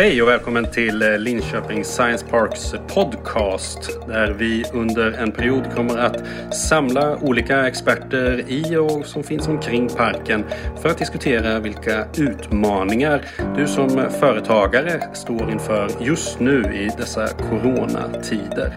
Hej 0.00 0.22
och 0.22 0.28
välkommen 0.28 0.70
till 0.70 1.02
eh, 1.02 1.18
Linköping 1.18 1.84
Science 1.84 2.26
Parks 2.26 2.74
podcast 2.88 3.98
där 4.08 4.30
vi 4.32 4.64
under 4.72 5.12
en 5.12 5.32
period 5.32 5.72
kommer 5.74 5.98
att 5.98 6.24
samla 6.54 7.16
olika 7.16 7.66
experter 7.66 8.44
i 8.48 8.76
och 8.76 9.06
som 9.06 9.22
finns 9.22 9.48
omkring 9.48 9.88
parken 9.88 10.44
för 10.82 10.88
att 10.88 10.98
diskutera 10.98 11.60
vilka 11.60 12.06
utmaningar 12.18 13.24
du 13.56 13.66
som 13.66 14.10
företagare 14.20 15.14
står 15.14 15.50
inför 15.50 15.90
just 16.00 16.40
nu 16.40 16.60
i 16.74 16.90
dessa 16.98 17.28
coronatider. 17.28 18.72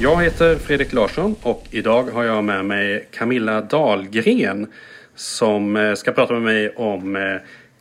Jag 0.00 0.22
heter 0.22 0.56
Fredrik 0.56 0.92
Larsson 0.92 1.34
och 1.42 1.64
idag 1.70 2.02
har 2.02 2.24
jag 2.24 2.44
med 2.44 2.64
mig 2.64 3.08
Camilla 3.12 3.60
Dahlgren 3.60 4.66
som 5.14 5.76
eh, 5.76 5.94
ska 5.94 6.12
prata 6.12 6.32
med 6.32 6.42
mig 6.42 6.68
om 6.76 7.16
eh, 7.16 7.22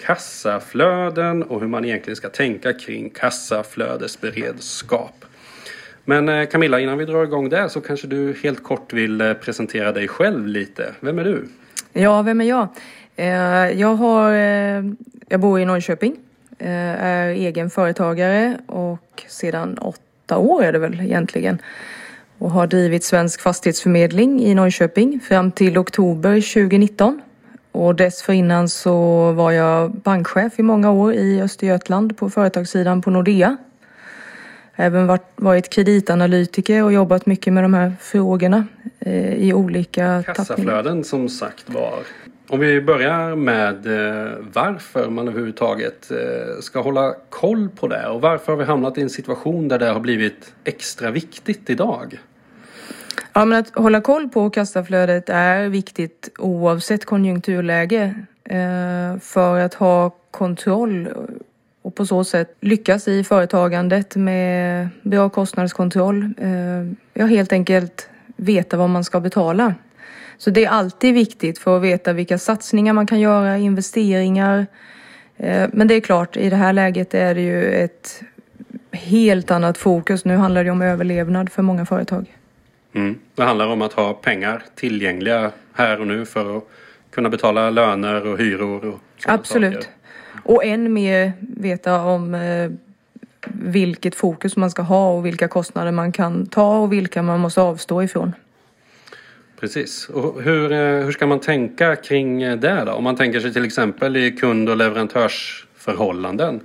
kassaflöden 0.05 1.43
och 1.43 1.59
hur 1.59 1.67
man 1.67 1.85
egentligen 1.85 2.15
ska 2.15 2.29
tänka 2.29 2.73
kring 2.73 3.09
kassaflödesberedskap. 3.09 5.25
Men 6.03 6.29
eh, 6.29 6.45
Camilla, 6.45 6.79
innan 6.79 6.97
vi 6.97 7.05
drar 7.05 7.23
igång 7.23 7.49
där 7.49 7.67
så 7.67 7.81
kanske 7.81 8.07
du 8.07 8.35
helt 8.43 8.63
kort 8.63 8.93
vill 8.93 9.21
eh, 9.21 9.33
presentera 9.33 9.91
dig 9.91 10.07
själv 10.07 10.47
lite. 10.47 10.93
Vem 10.99 11.19
är 11.19 11.23
du? 11.23 11.47
Ja, 11.93 12.21
vem 12.21 12.41
är 12.41 12.45
jag? 12.45 12.67
Eh, 13.15 13.25
jag, 13.79 13.95
har, 13.95 14.31
jag 15.27 15.39
bor 15.39 15.59
i 15.59 15.65
Norrköping, 15.65 16.15
är 16.59 17.27
egen 17.27 17.69
företagare 17.69 18.57
och 18.67 19.23
sedan 19.27 19.77
åtta 19.77 20.37
år 20.37 20.63
är 20.63 20.71
det 20.71 20.79
väl 20.79 21.01
egentligen 21.01 21.61
och 22.37 22.51
har 22.51 22.67
drivit 22.67 23.03
Svensk 23.03 23.41
Fastighetsförmedling 23.41 24.43
i 24.43 24.55
Norrköping 24.55 25.19
fram 25.19 25.51
till 25.51 25.77
oktober 25.77 26.53
2019. 26.53 27.21
Och 27.75 27.95
dessförinnan 27.95 28.69
så 28.69 29.31
var 29.31 29.51
jag 29.51 29.91
bankchef 29.91 30.59
i 30.59 30.63
många 30.63 30.91
år 30.91 31.13
i 31.13 31.41
Östergötland 31.41 32.17
på 32.17 32.29
företagssidan 32.29 33.01
på 33.01 33.09
Nordea. 33.09 33.57
Även 34.75 35.07
varit, 35.07 35.31
varit 35.35 35.69
kreditanalytiker 35.69 36.83
och 36.83 36.93
jobbat 36.93 37.25
mycket 37.25 37.53
med 37.53 37.63
de 37.63 37.73
här 37.73 37.93
frågorna 37.99 38.67
eh, 38.99 39.33
i 39.33 39.53
olika 39.53 40.23
Kassaflöden 40.23 40.83
tappningar. 40.83 41.03
som 41.03 41.29
sagt 41.29 41.69
var. 41.69 41.99
Om 42.47 42.59
vi 42.59 42.81
börjar 42.81 43.35
med 43.35 43.85
eh, 43.85 44.31
varför 44.53 45.09
man 45.09 45.27
överhuvudtaget 45.27 46.11
eh, 46.11 46.59
ska 46.61 46.81
hålla 46.81 47.15
koll 47.29 47.69
på 47.69 47.87
det 47.87 48.07
och 48.07 48.21
varför 48.21 48.51
har 48.51 48.57
vi 48.57 48.65
hamnat 48.65 48.97
i 48.97 49.01
en 49.01 49.09
situation 49.09 49.67
där 49.67 49.79
det 49.79 49.89
har 49.89 49.99
blivit 49.99 50.53
extra 50.63 51.11
viktigt 51.11 51.69
idag? 51.69 52.19
Ja, 53.37 53.45
men 53.45 53.59
att 53.59 53.75
hålla 53.75 54.01
koll 54.01 54.29
på 54.29 54.49
kassaflödet 54.49 55.29
är 55.29 55.69
viktigt 55.69 56.29
oavsett 56.37 57.05
konjunkturläge 57.05 58.15
eh, 58.43 59.19
för 59.19 59.59
att 59.59 59.73
ha 59.73 60.09
kontroll 60.31 61.09
och 61.81 61.95
på 61.95 62.05
så 62.05 62.23
sätt 62.23 62.55
lyckas 62.61 63.07
i 63.07 63.23
företagandet 63.23 64.15
med 64.15 64.89
bra 65.01 65.29
kostnadskontroll. 65.29 66.33
Eh, 66.37 66.93
ja, 67.13 67.25
helt 67.25 67.51
enkelt 67.51 68.09
veta 68.35 68.77
vad 68.77 68.89
man 68.89 69.03
ska 69.03 69.19
betala. 69.19 69.73
Så 70.37 70.49
det 70.49 70.65
är 70.65 70.69
alltid 70.69 71.13
viktigt 71.13 71.59
för 71.59 71.77
att 71.77 71.83
veta 71.83 72.13
vilka 72.13 72.37
satsningar 72.37 72.93
man 72.93 73.07
kan 73.07 73.19
göra, 73.19 73.57
investeringar. 73.57 74.67
Eh, 75.37 75.69
men 75.73 75.87
det 75.87 75.95
är 75.95 76.01
klart, 76.01 76.37
i 76.37 76.49
det 76.49 76.55
här 76.55 76.73
läget 76.73 77.13
är 77.13 77.35
det 77.35 77.41
ju 77.41 77.73
ett 77.73 78.21
helt 78.91 79.51
annat 79.51 79.77
fokus. 79.77 80.25
Nu 80.25 80.35
handlar 80.35 80.63
det 80.63 80.71
om 80.71 80.81
överlevnad 80.81 81.51
för 81.51 81.61
många 81.61 81.85
företag. 81.85 82.35
Mm. 82.95 83.19
Det 83.35 83.43
handlar 83.43 83.67
om 83.67 83.81
att 83.81 83.93
ha 83.93 84.13
pengar 84.13 84.63
tillgängliga 84.75 85.51
här 85.73 85.99
och 85.99 86.07
nu 86.07 86.25
för 86.25 86.57
att 86.57 86.63
kunna 87.11 87.29
betala 87.29 87.69
löner 87.69 88.27
och 88.27 88.37
hyror 88.37 88.85
och 88.85 88.99
Absolut. 89.25 89.73
Saker. 89.73 89.89
Och 90.43 90.65
än 90.65 90.93
mer 90.93 91.31
veta 91.39 92.01
om 92.01 92.35
eh, 92.35 92.71
vilket 93.51 94.15
fokus 94.15 94.57
man 94.57 94.71
ska 94.71 94.81
ha 94.81 95.11
och 95.11 95.25
vilka 95.25 95.47
kostnader 95.47 95.91
man 95.91 96.11
kan 96.11 96.45
ta 96.45 96.77
och 96.77 96.93
vilka 96.93 97.21
man 97.21 97.39
måste 97.39 97.61
avstå 97.61 98.03
ifrån. 98.03 98.35
Precis. 99.59 100.09
Och 100.09 100.41
hur, 100.41 100.71
eh, 100.71 101.05
hur 101.05 101.11
ska 101.11 101.27
man 101.27 101.39
tänka 101.39 101.95
kring 101.95 102.39
det 102.39 102.83
då? 102.85 102.91
Om 102.91 103.03
man 103.03 103.15
tänker 103.15 103.39
sig 103.39 103.53
till 103.53 103.65
exempel 103.65 104.17
i 104.17 104.31
kund 104.31 104.69
och 104.69 104.77
leverantörsförhållanden. 104.77 106.61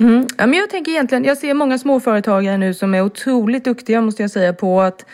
Mm. 0.00 0.26
Ja, 0.38 0.46
men 0.46 0.58
jag 0.58 0.70
tänker 0.70 0.92
egentligen, 0.92 1.24
jag 1.24 1.38
ser 1.38 1.54
många 1.54 1.78
småföretagare 1.78 2.56
nu 2.56 2.74
som 2.74 2.94
är 2.94 3.02
otroligt 3.02 3.64
duktiga 3.64 4.00
måste 4.00 4.22
jag 4.22 4.30
säga 4.30 4.52
på 4.52 4.80
att 4.80 5.00
eh, 5.02 5.06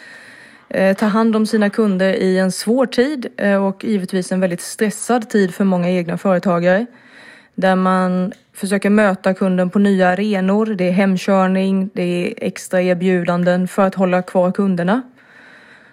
Eh, 0.69 0.97
ta 0.97 1.07
hand 1.07 1.37
om 1.37 1.47
sina 1.47 1.71
kunder 1.71 2.13
i 2.13 2.39
en 2.39 2.53
svår 2.53 2.87
tid 2.87 3.27
eh, 3.37 3.67
och 3.67 3.85
givetvis 3.85 4.33
en 4.33 4.41
väldigt 4.41 4.61
stressad 4.61 5.31
tid 5.31 5.55
för 5.55 5.65
många 5.65 5.91
egna 5.91 6.19
företagare. 6.19 6.87
Där 7.55 7.77
man 7.77 8.33
försöker 8.53 8.91
möta 8.91 9.35
kunden 9.35 9.71
på 9.71 9.79
nya 9.79 10.09
arenor. 10.09 10.67
Det 10.67 10.89
är 10.89 10.93
hemkörning, 10.93 11.91
det 11.95 12.03
är 12.03 12.35
extra 12.37 12.83
erbjudanden 12.83 13.69
för 13.69 13.83
att 13.83 13.95
hålla 13.95 14.23
kvar 14.23 14.53
kunderna. 14.53 15.03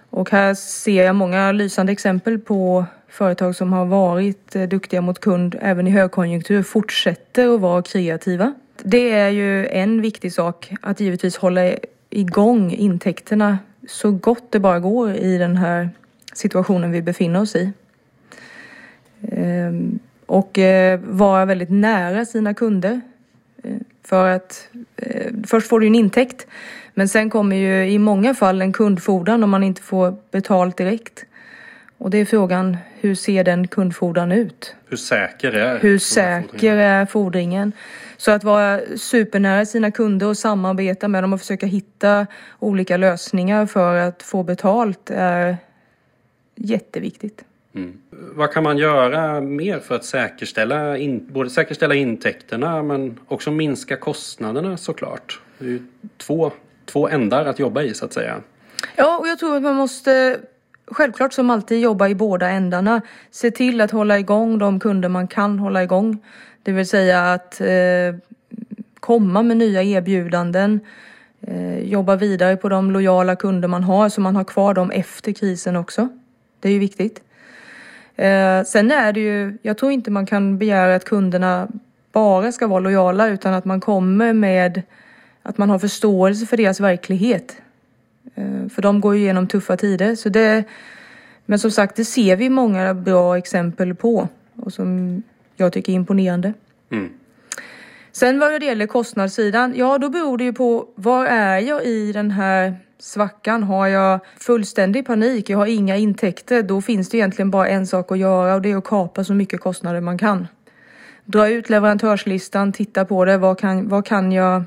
Och 0.10 0.30
här 0.30 0.54
ser 0.54 1.04
jag 1.04 1.16
många 1.16 1.52
lysande 1.52 1.92
exempel 1.92 2.40
på 2.40 2.86
företag 3.10 3.56
som 3.56 3.74
har 3.74 3.86
varit 3.86 4.56
eh, 4.56 4.64
duktiga 4.64 5.02
mot 5.02 5.20
kund 5.20 5.56
även 5.62 5.88
i 5.88 5.92
högkonjunktur 5.92 6.64
fortsätter 6.64 7.56
att 7.56 7.62
vara 7.62 7.82
kreativa. 7.82 8.54
Det 8.84 9.12
är 9.12 9.30
ju 9.30 9.68
en 9.68 10.02
viktig 10.02 10.34
sak 10.34 10.74
att 10.82 11.00
givetvis 11.00 11.38
hålla 11.38 11.62
igång 12.10 12.72
intäkterna 12.72 13.58
så 13.88 14.12
gott 14.12 14.52
det 14.52 14.60
bara 14.60 14.80
går 14.80 15.12
i 15.12 15.38
den 15.38 15.58
här 15.58 15.90
situationen 16.34 16.92
vi 16.92 17.02
befinner 17.02 17.42
oss 17.42 17.56
i. 17.56 17.72
Ehm, 19.32 20.00
och 20.26 20.60
eh, 20.60 21.00
vara 21.04 21.46
väldigt 21.46 21.72
nära 21.72 22.26
sina 22.26 22.54
kunder. 22.54 23.02
Eh, 23.64 23.76
för 24.04 24.28
att 24.28 24.68
eh, 24.98 25.32
först 25.48 25.68
får 25.68 25.80
du 25.80 25.88
en 25.88 25.96
intäkt 25.96 26.48
men 26.94 27.10
sen 27.10 27.30
kommer 27.30 27.56
ju 27.56 27.90
i 27.90 28.00
många 28.00 28.34
fall 28.34 28.62
en 28.62 28.74
kundfordran 28.74 29.44
om 29.44 29.50
man 29.50 29.64
inte 29.64 29.82
får 29.82 30.16
betalt 30.32 30.78
direkt. 30.78 31.26
Och 32.04 32.10
det 32.10 32.18
är 32.18 32.26
frågan, 32.26 32.78
hur 33.00 33.16
ser 33.16 33.44
den 33.44 33.68
kundfordran 33.68 34.32
ut? 34.32 34.76
Hur 34.88 34.98
säker 34.98 35.52
är 35.52 35.80
Hur 35.80 36.00
säker 36.00 36.76
är 36.76 37.06
fordringen? 37.06 37.72
Så 38.18 38.32
att 38.32 38.44
vara 38.44 38.80
supernära 38.96 39.66
sina 39.66 39.92
kunder 39.92 40.28
och 40.28 40.38
samarbeta 40.38 41.08
med 41.08 41.24
dem 41.24 41.34
och 41.34 41.40
försöka 41.40 41.66
hitta 41.66 42.28
olika 42.60 42.98
lösningar 42.98 43.66
för 43.66 43.96
att 43.96 44.24
få 44.24 44.44
betalt 44.44 45.10
är 45.14 45.58
jätteviktigt. 46.56 47.46
Mm. 47.76 48.02
Vad 48.12 48.52
kan 48.52 48.64
man 48.64 48.78
göra 48.78 49.42
mer 49.42 49.80
för 49.80 49.96
att 49.96 50.06
säkerställa, 50.06 50.98
in, 50.98 51.28
både 51.32 51.50
säkerställa 51.50 51.96
intäkterna 51.96 52.84
men 52.84 53.20
också 53.28 53.52
minska 53.52 53.96
kostnaderna 53.96 54.78
såklart? 54.78 55.40
Det 55.60 55.66
är 55.66 55.70
ju 55.70 55.82
två 56.18 56.52
två 56.86 57.10
ändar 57.10 57.46
att 57.46 57.60
jobba 57.60 57.82
i 57.82 57.94
så 57.94 58.06
att 58.06 58.14
säga. 58.14 58.42
Ja, 58.96 59.18
och 59.18 59.28
jag 59.28 59.40
tror 59.40 59.56
att 59.56 59.64
man 59.64 59.76
måste 59.76 60.40
självklart 60.86 61.34
som 61.34 61.50
alltid 61.50 61.80
jobba 61.80 62.08
i 62.08 62.16
båda 62.16 62.50
ändarna. 62.50 63.02
Se 63.32 63.52
till 63.52 63.82
att 63.82 63.92
hålla 63.92 64.20
igång 64.20 64.58
de 64.58 64.80
kunder 64.80 65.10
man 65.10 65.28
kan 65.28 65.60
hålla 65.60 65.84
igång. 65.84 66.18
Det 66.64 66.72
vill 66.72 66.88
säga 66.88 67.34
att 67.34 67.62
eh, 67.62 68.16
komma 69.00 69.44
med 69.44 69.58
nya 69.58 69.84
erbjudanden. 69.84 70.80
Eh, 71.42 71.80
jobba 71.80 72.16
vidare 72.16 72.58
på 72.58 72.70
de 72.70 72.92
lojala 72.92 73.36
kunder 73.36 73.68
man 73.68 73.84
har 73.84 74.10
så 74.10 74.22
man 74.22 74.36
har 74.36 74.44
kvar 74.44 74.74
dem 74.74 74.92
efter 74.92 75.32
krisen 75.32 75.76
också. 75.76 76.10
Det 76.60 76.70
är 76.70 76.74
ju 76.74 76.80
viktigt. 76.80 77.22
Eh, 78.16 78.64
sen 78.64 78.92
är 78.92 79.14
det 79.14 79.20
ju, 79.20 79.58
jag 79.62 79.78
tror 79.78 79.92
inte 79.92 80.12
man 80.12 80.26
kan 80.26 80.58
begära 80.58 80.96
att 80.96 81.06
kunderna 81.06 81.68
bara 82.12 82.52
ska 82.52 82.68
vara 82.68 82.80
lojala 82.80 83.28
utan 83.28 83.54
att 83.54 83.66
man 83.66 83.82
kommer 83.82 84.34
med 84.34 84.82
att 85.44 85.58
man 85.58 85.70
har 85.70 85.80
förståelse 85.80 86.46
för 86.46 86.58
deras 86.58 86.80
verklighet. 86.80 87.56
Eh, 88.36 88.70
för 88.70 88.82
de 88.82 89.02
går 89.02 89.16
ju 89.16 89.22
igenom 89.22 89.48
tuffa 89.48 89.78
tider. 89.78 90.16
Så 90.16 90.30
det, 90.30 90.64
men 91.46 91.60
som 91.60 91.72
sagt, 91.72 91.96
det 91.96 92.06
ser 92.06 92.36
vi 92.36 92.50
många 92.50 92.94
bra 92.94 93.38
exempel 93.38 93.96
på 93.96 94.28
och 94.56 94.74
som 94.74 95.22
jag 95.56 95.74
tycker 95.74 95.92
är 95.92 95.96
imponerande. 95.96 96.54
Mm. 96.92 97.10
Sen 98.12 98.40
vad 98.40 98.62
det 98.62 98.66
gäller 98.66 98.88
kostnadssidan, 98.88 99.74
ja 99.76 99.98
då 99.98 100.10
beror 100.10 100.38
det 100.38 100.44
ju 100.44 100.54
på 100.54 100.88
var 100.96 101.26
är 101.26 101.60
jag 101.60 101.86
i 101.86 102.12
den 102.12 102.32
här 102.32 102.76
svackan? 103.00 103.64
Har 103.64 103.88
jag 103.88 104.20
fullständig 104.38 105.06
panik, 105.06 105.50
jag 105.50 105.58
har 105.58 105.66
inga 105.66 105.98
intäkter, 105.98 106.64
då 106.64 106.82
finns 106.82 107.10
det 107.10 107.18
egentligen 107.18 107.52
bara 107.52 107.68
en 107.68 107.88
sak 107.88 108.12
att 108.12 108.18
göra 108.18 108.56
och 108.56 108.62
det 108.62 108.72
är 108.72 108.78
att 108.78 108.84
kapa 108.84 109.24
så 109.24 109.34
mycket 109.34 109.60
kostnader 109.60 110.02
man 110.02 110.18
kan. 110.18 110.48
Dra 111.26 111.50
ut 111.50 111.70
leverantörslistan, 111.70 112.72
titta 112.72 113.06
på 113.06 113.26
det, 113.26 113.38
vad 113.38 113.60
kan, 113.60 113.90
vad 113.90 114.06
kan 114.06 114.32
jag 114.32 114.64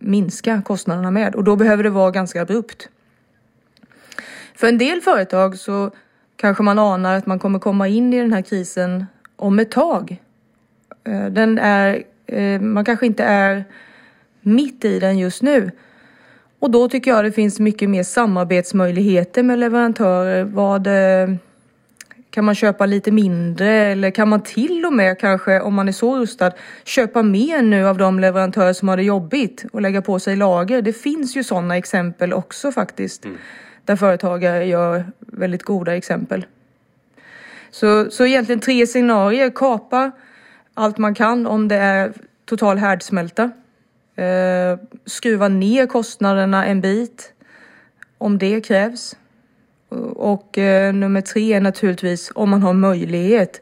minska 0.00 0.62
kostnaderna 0.64 1.10
med 1.10 1.34
och 1.34 1.44
då 1.44 1.56
behöver 1.56 1.82
det 1.82 1.90
vara 1.90 2.10
ganska 2.10 2.42
abrupt. 2.42 2.88
För 4.54 4.66
en 4.66 4.78
del 4.78 5.00
företag 5.00 5.58
så 5.58 5.90
kanske 6.36 6.62
man 6.62 6.78
anar 6.78 7.14
att 7.14 7.26
man 7.26 7.38
kommer 7.38 7.58
komma 7.58 7.88
in 7.88 8.12
i 8.12 8.20
den 8.20 8.32
här 8.32 8.42
krisen 8.42 9.06
om 9.36 9.58
ett 9.58 9.70
tag. 9.70 10.22
Eh, 11.04 11.26
den 11.26 11.58
är, 11.58 12.02
eh, 12.26 12.60
man 12.60 12.84
kanske 12.84 13.06
inte 13.06 13.24
är 13.24 13.64
mitt 14.40 14.84
i 14.84 15.00
den 15.00 15.18
just 15.18 15.42
nu. 15.42 15.70
Och 16.58 16.70
då 16.70 16.88
tycker 16.88 17.10
jag 17.10 17.24
det 17.24 17.32
finns 17.32 17.60
mycket 17.60 17.90
mer 17.90 18.02
samarbetsmöjligheter 18.02 19.42
med 19.42 19.58
leverantörer 19.58 20.44
vad 20.44 20.86
eh, 20.86 21.36
kan 22.30 22.44
man 22.44 22.54
köpa 22.54 22.86
lite 22.86 23.10
mindre 23.10 23.68
eller 23.68 24.10
kan 24.10 24.28
man 24.28 24.40
till 24.40 24.86
och 24.86 24.92
med 24.92 25.18
kanske 25.18 25.60
om 25.60 25.74
man 25.74 25.88
är 25.88 25.92
så 25.92 26.18
rustad 26.18 26.52
köpa 26.84 27.22
mer 27.22 27.62
nu 27.62 27.86
av 27.86 27.98
de 27.98 28.20
leverantörer 28.20 28.72
som 28.72 28.88
har 28.88 28.96
det 28.96 29.02
jobbigt 29.02 29.64
och 29.72 29.80
lägga 29.80 30.02
på 30.02 30.18
sig 30.18 30.36
lager? 30.36 30.82
Det 30.82 30.92
finns 30.92 31.36
ju 31.36 31.44
sådana 31.44 31.76
exempel 31.76 32.32
också 32.32 32.72
faktiskt. 32.72 33.24
Mm. 33.24 33.36
Där 33.84 33.96
företagare 33.96 34.66
gör 34.66 35.04
väldigt 35.20 35.62
goda 35.62 35.96
exempel. 35.96 36.46
Så, 37.70 38.10
så 38.10 38.26
egentligen 38.26 38.60
tre 38.60 38.86
scenarier. 38.86 39.50
Kapa 39.54 40.10
allt 40.74 40.98
man 40.98 41.14
kan 41.14 41.46
om 41.46 41.68
det 41.68 41.76
är 41.76 42.12
total 42.44 42.78
härdsmälta. 42.78 43.50
Eh, 44.16 44.78
skruva 45.06 45.48
ner 45.48 45.86
kostnaderna 45.86 46.66
en 46.66 46.80
bit 46.80 47.32
om 48.18 48.38
det 48.38 48.60
krävs. 48.60 49.16
Och 50.14 50.58
eh, 50.58 50.94
nummer 50.94 51.20
tre 51.20 51.52
är 51.52 51.60
naturligtvis 51.60 52.32
om 52.34 52.50
man 52.50 52.62
har 52.62 52.72
möjlighet 52.72 53.60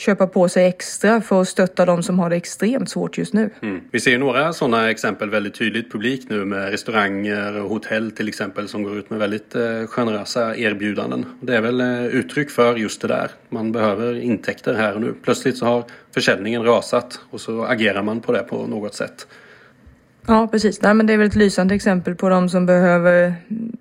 köpa 0.00 0.26
på 0.26 0.48
sig 0.48 0.66
extra 0.66 1.20
för 1.20 1.40
att 1.40 1.48
stötta 1.48 1.86
de 1.86 2.02
som 2.02 2.18
har 2.18 2.30
det 2.30 2.36
extremt 2.36 2.90
svårt 2.90 3.18
just 3.18 3.34
nu. 3.34 3.50
Mm. 3.62 3.80
Vi 3.90 4.00
ser 4.00 4.10
ju 4.10 4.18
några 4.18 4.52
sådana 4.52 4.90
exempel 4.90 5.30
väldigt 5.30 5.54
tydligt 5.54 5.92
publikt 5.92 6.30
nu 6.30 6.44
med 6.44 6.70
restauranger 6.70 7.62
och 7.62 7.70
hotell 7.70 8.10
till 8.10 8.28
exempel 8.28 8.68
som 8.68 8.82
går 8.82 8.98
ut 8.98 9.10
med 9.10 9.18
väldigt 9.18 9.54
eh, 9.54 9.86
generösa 9.86 10.56
erbjudanden. 10.56 11.24
Det 11.40 11.56
är 11.56 11.60
väl 11.60 11.80
eh, 11.80 12.06
uttryck 12.06 12.50
för 12.50 12.76
just 12.76 13.00
det 13.00 13.08
där. 13.08 13.30
Man 13.48 13.72
behöver 13.72 14.20
intäkter 14.20 14.74
här 14.74 14.94
och 14.94 15.00
nu. 15.00 15.14
Plötsligt 15.22 15.58
så 15.58 15.66
har 15.66 15.84
försäljningen 16.14 16.64
rasat 16.64 17.20
och 17.30 17.40
så 17.40 17.64
agerar 17.64 18.02
man 18.02 18.20
på 18.20 18.32
det 18.32 18.42
på 18.42 18.66
något 18.66 18.94
sätt. 18.94 19.26
Ja, 20.30 20.46
precis. 20.46 20.82
Nej, 20.82 20.94
men 20.94 21.06
det 21.06 21.12
är 21.12 21.18
väl 21.18 21.26
ett 21.26 21.34
lysande 21.34 21.74
exempel 21.74 22.14
på 22.14 22.28
de 22.28 22.48
som 22.48 22.66
behöver, 22.66 23.34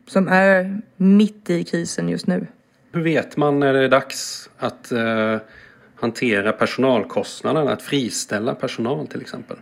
som 0.08 0.28
är 0.28 0.82
mitt 0.98 1.50
i 1.50 1.64
krisen 1.64 2.10
just 2.10 2.28
nu. 2.28 2.48
Hur 2.92 3.02
vet 3.02 3.38
man 3.38 3.60
när 3.60 3.74
det 3.74 3.84
är 3.84 3.90
dags 3.90 4.50
att 4.58 4.92
eh, 4.92 5.38
hantera 5.96 6.52
personalkostnaderna, 6.52 7.72
att 7.72 7.82
friställa 7.82 8.56
personal 8.56 9.08
till 9.08 9.22
exempel? 9.22 9.58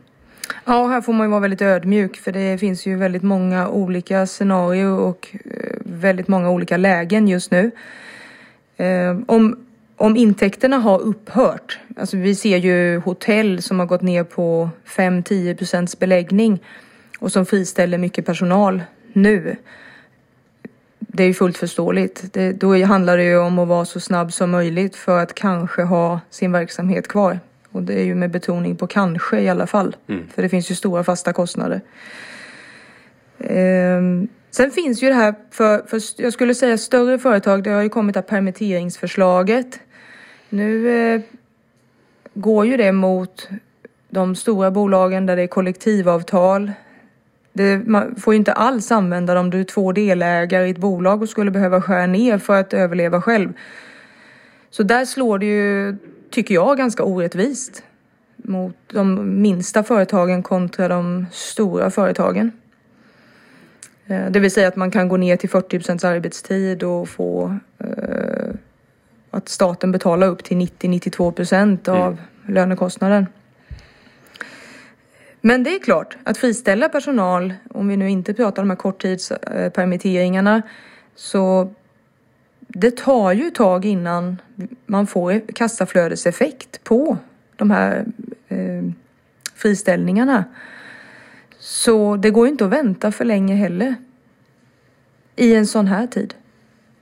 Ja, 0.65 0.87
här 0.87 1.01
får 1.01 1.13
man 1.13 1.27
ju 1.27 1.31
vara 1.31 1.39
väldigt 1.39 1.61
ödmjuk 1.61 2.17
för 2.17 2.31
det 2.31 2.57
finns 2.57 2.85
ju 2.85 2.95
väldigt 2.95 3.23
många 3.23 3.69
olika 3.69 4.27
scenarier 4.27 4.91
och 4.91 5.35
eh, 5.45 5.77
väldigt 5.79 6.27
många 6.27 6.49
olika 6.49 6.77
lägen 6.77 7.27
just 7.27 7.51
nu. 7.51 7.71
Eh, 8.77 9.17
om, 9.25 9.66
om 9.97 10.17
intäkterna 10.17 10.77
har 10.77 10.99
upphört, 10.99 11.79
alltså 11.97 12.17
vi 12.17 12.35
ser 12.35 12.57
ju 12.57 12.99
hotell 12.99 13.61
som 13.61 13.79
har 13.79 13.85
gått 13.85 14.01
ner 14.01 14.23
på 14.23 14.69
5-10 14.85 15.55
procents 15.55 15.99
beläggning 15.99 16.63
och 17.19 17.31
som 17.31 17.45
friställer 17.45 17.97
mycket 17.97 18.25
personal 18.25 18.81
nu 19.13 19.55
det 21.17 21.23
är 21.23 21.27
ju 21.27 21.33
fullt 21.33 21.57
förståeligt. 21.57 22.33
Det, 22.33 22.51
då 22.51 22.85
handlar 22.85 23.17
det 23.17 23.23
ju 23.23 23.37
om 23.37 23.59
att 23.59 23.67
vara 23.67 23.85
så 23.85 23.99
snabb 23.99 24.33
som 24.33 24.51
möjligt 24.51 24.95
för 24.95 25.19
att 25.19 25.33
kanske 25.33 25.81
ha 25.81 26.19
sin 26.29 26.51
verksamhet 26.51 27.07
kvar. 27.07 27.39
Och 27.71 27.83
det 27.83 27.93
är 27.93 28.03
ju 28.03 28.15
med 28.15 28.31
betoning 28.31 28.75
på 28.75 28.87
kanske 28.87 29.39
i 29.39 29.49
alla 29.49 29.67
fall. 29.67 29.95
Mm. 30.09 30.27
För 30.35 30.41
det 30.41 30.49
finns 30.49 30.71
ju 30.71 30.75
stora 30.75 31.03
fasta 31.03 31.33
kostnader. 31.33 31.81
Ehm, 33.39 34.27
sen 34.51 34.71
finns 34.71 35.03
ju 35.03 35.07
det 35.07 35.13
här 35.13 35.35
för, 35.51 35.87
för, 35.87 36.01
jag 36.21 36.33
skulle 36.33 36.55
säga 36.55 36.77
större 36.77 37.19
företag. 37.19 37.63
Det 37.63 37.69
har 37.69 37.81
ju 37.81 37.89
kommit 37.89 38.17
att 38.17 38.27
permitteringsförslaget. 38.27 39.79
Nu 40.49 40.89
eh, 40.89 41.21
går 42.33 42.65
ju 42.65 42.77
det 42.77 42.91
mot 42.91 43.49
de 44.09 44.35
stora 44.35 44.71
bolagen 44.71 45.25
där 45.25 45.35
det 45.35 45.41
är 45.41 45.47
kollektivavtal. 45.47 46.71
Det, 47.53 47.87
man 47.87 48.15
får 48.15 48.33
ju 48.33 48.37
inte 48.37 48.53
alls 48.53 48.91
använda 48.91 49.33
det 49.33 49.39
om 49.39 49.49
du 49.49 49.59
är 49.59 49.63
två 49.63 49.91
delägare 49.91 50.67
i 50.67 50.71
ett 50.71 50.77
bolag 50.77 51.21
och 51.21 51.29
skulle 51.29 51.51
behöva 51.51 51.81
skära 51.81 52.07
ner 52.07 52.37
för 52.37 52.59
att 52.59 52.73
överleva 52.73 53.21
själv. 53.21 53.53
Så 54.69 54.83
där 54.83 55.05
slår 55.05 55.39
det 55.39 55.45
ju, 55.45 55.97
tycker 56.29 56.55
jag, 56.55 56.77
ganska 56.77 57.03
orättvist 57.03 57.83
mot 58.35 58.75
de 58.87 59.41
minsta 59.41 59.83
företagen 59.83 60.43
kontra 60.43 60.87
de 60.87 61.25
stora 61.31 61.91
företagen. 61.91 62.51
Eh, 64.07 64.25
det 64.29 64.39
vill 64.39 64.51
säga 64.51 64.67
att 64.67 64.75
man 64.75 64.91
kan 64.91 65.07
gå 65.07 65.17
ner 65.17 65.37
till 65.37 65.49
40 65.49 66.05
arbetstid 66.07 66.83
och 66.83 67.09
få 67.09 67.57
eh, 67.79 68.46
att 69.31 69.49
staten 69.49 69.91
betalar 69.91 70.27
upp 70.27 70.43
till 70.43 70.57
90-92 70.57 71.31
procent 71.31 71.87
av 71.87 72.07
mm. 72.07 72.17
lönekostnaden. 72.47 73.25
Men 75.41 75.63
det 75.63 75.75
är 75.75 75.79
klart, 75.79 76.17
att 76.23 76.37
friställa 76.37 76.89
personal, 76.89 77.53
om 77.69 77.87
vi 77.87 77.97
nu 77.97 78.09
inte 78.09 78.33
pratar 78.33 78.61
om 78.61 78.67
de 78.67 78.71
här 78.71 78.77
korttidspermitteringarna, 78.77 80.61
så 81.15 81.73
det 82.67 82.97
tar 82.97 83.31
ju 83.31 83.47
ett 83.47 83.55
tag 83.55 83.85
innan 83.85 84.37
man 84.85 85.07
får 85.07 85.53
kassaflödeseffekt 85.53 86.83
på 86.83 87.17
de 87.55 87.71
här 87.71 88.05
eh, 88.47 88.83
friställningarna. 89.55 90.43
Så 91.59 92.15
det 92.15 92.29
går 92.29 92.47
inte 92.47 92.65
att 92.65 92.71
vänta 92.71 93.11
för 93.11 93.25
länge 93.25 93.55
heller. 93.55 93.95
I 95.35 95.55
en 95.55 95.67
sån 95.67 95.87
här 95.87 96.07
tid. 96.07 96.33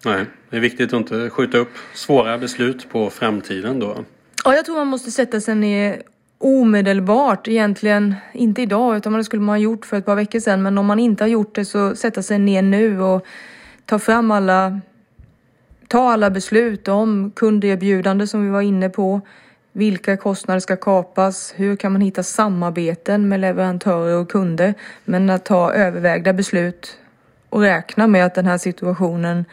Nej, 0.06 0.26
det 0.50 0.58
är 0.58 0.62
viktigt 0.62 0.94
att 0.94 1.00
inte 1.00 1.30
skjuta 1.30 1.58
upp 1.58 1.78
svåra 1.94 2.38
beslut 2.38 2.90
på 2.90 3.10
framtiden 3.10 3.80
då. 3.80 4.04
Ja, 4.46 4.56
jag 4.56 4.66
tror 4.66 4.76
man 4.76 4.88
måste 4.88 5.12
sätta 5.12 5.42
sig 5.42 5.56
ner 5.56 6.02
omedelbart 6.38 7.48
egentligen, 7.48 8.16
inte 8.34 8.62
idag 8.62 8.98
utan 8.98 9.14
det 9.14 9.24
skulle 9.24 9.42
man 9.42 9.54
ha 9.54 9.58
gjort 9.58 9.86
för 9.86 9.98
ett 9.98 10.06
par 10.06 10.16
veckor 10.16 10.40
sedan 10.40 10.64
men 10.64 10.78
om 10.78 10.86
man 10.86 11.00
inte 11.00 11.24
har 11.24 11.30
gjort 11.30 11.56
det 11.56 11.66
så 11.66 11.96
sätta 11.96 12.24
sig 12.24 12.40
ner 12.40 12.62
nu 12.62 13.02
och 13.02 13.26
ta 13.86 14.00
fram 14.00 14.32
alla 14.32 14.80
ta 15.88 16.12
alla 16.12 16.30
beslut 16.30 16.88
om 16.88 17.32
kunderbjudande 17.36 18.28
som 18.28 18.44
vi 18.44 18.50
var 18.50 18.62
inne 18.62 18.90
på. 18.90 19.22
Vilka 19.72 20.18
kostnader 20.18 20.60
ska 20.60 20.76
kapas? 20.76 21.54
Hur 21.56 21.76
kan 21.76 21.92
man 21.92 22.02
hitta 22.02 22.24
samarbeten 22.24 23.30
med 23.30 23.40
leverantörer 23.40 24.18
och 24.18 24.32
kunder? 24.32 24.74
Men 25.06 25.30
att 25.30 25.46
ta 25.46 25.74
övervägda 25.74 26.34
beslut 26.34 26.98
och 27.50 27.62
räkna 27.62 28.08
med 28.08 28.26
att 28.26 28.36
den 28.36 28.46
här 28.46 28.58
situationen 28.58 29.46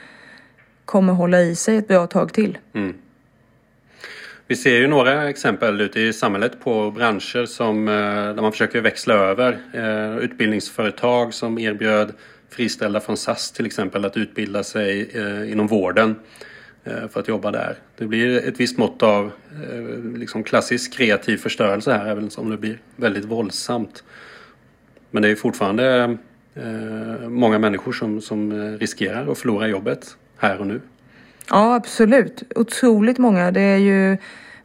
kommer 0.84 1.12
hålla 1.12 1.40
i 1.40 1.54
sig 1.56 1.76
ett 1.76 1.88
bra 1.88 2.06
tag 2.06 2.32
till. 2.32 2.58
Mm. 2.74 2.94
Vi 4.52 4.56
ser 4.56 4.76
ju 4.76 4.86
några 4.86 5.28
exempel 5.28 5.80
ute 5.80 6.00
i 6.00 6.12
samhället 6.12 6.60
på 6.60 6.90
branscher 6.90 7.46
som, 7.46 7.88
eh, 7.88 7.94
där 7.94 8.42
man 8.42 8.52
försöker 8.52 8.80
växla 8.80 9.14
över. 9.14 9.58
Eh, 9.72 10.18
utbildningsföretag 10.18 11.34
som 11.34 11.58
erbjöd 11.58 12.12
friställda 12.50 13.00
från 13.00 13.16
SAS 13.16 13.52
till 13.52 13.66
exempel 13.66 14.04
att 14.04 14.16
utbilda 14.16 14.64
sig 14.64 15.10
eh, 15.14 15.52
inom 15.52 15.66
vården 15.66 16.16
för 16.84 17.20
att 17.20 17.28
jobba 17.28 17.50
där. 17.50 17.76
Det 17.98 18.06
blir 18.06 18.48
ett 18.48 18.60
visst 18.60 18.78
mått 18.78 19.02
av 19.02 19.30
liksom 20.16 20.44
klassisk 20.44 20.92
kreativ 20.92 21.36
förstörelse 21.36 21.92
här 21.92 22.06
även 22.06 22.30
om 22.36 22.50
det 22.50 22.56
blir 22.56 22.78
väldigt 22.96 23.24
våldsamt. 23.24 24.04
Men 25.10 25.22
det 25.22 25.28
är 25.28 25.34
fortfarande 25.34 26.16
många 27.28 27.58
människor 27.58 27.92
som, 27.92 28.20
som 28.20 28.52
riskerar 28.78 29.32
att 29.32 29.38
förlora 29.38 29.68
jobbet 29.68 30.16
här 30.42 30.58
och 30.58 30.66
nu. 30.66 30.80
Ja, 31.50 31.74
absolut. 31.74 32.42
Otroligt 32.54 33.18
många. 33.18 33.50
Det 33.50 33.60
är 33.60 33.76
ju 33.76 34.16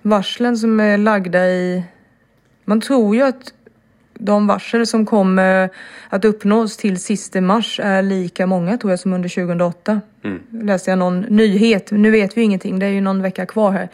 varslen 0.01 0.57
som 0.57 0.79
är 0.79 0.97
lagda 0.97 1.47
i... 1.47 1.83
Man 2.65 2.81
tror 2.81 3.15
ju 3.15 3.21
att 3.21 3.53
de 4.13 4.47
varsel 4.47 4.87
som 4.87 5.05
kommer 5.05 5.69
att 6.09 6.25
uppnås 6.25 6.77
till 6.77 6.99
sista 6.99 7.41
mars 7.41 7.79
är 7.83 8.01
lika 8.01 8.47
många 8.47 8.77
tror 8.77 8.91
jag 8.91 8.99
som 8.99 9.13
under 9.13 9.29
2008. 9.29 10.01
Mm. 10.23 10.41
Läste 10.49 10.91
jag 10.91 10.99
någon 10.99 11.21
nyhet. 11.21 11.91
Nu 11.91 12.11
vet 12.11 12.37
vi 12.37 12.41
ingenting, 12.41 12.79
det 12.79 12.85
är 12.85 12.89
ju 12.89 13.01
någon 13.01 13.21
vecka 13.21 13.45
kvar 13.45 13.71
här. 13.71 13.89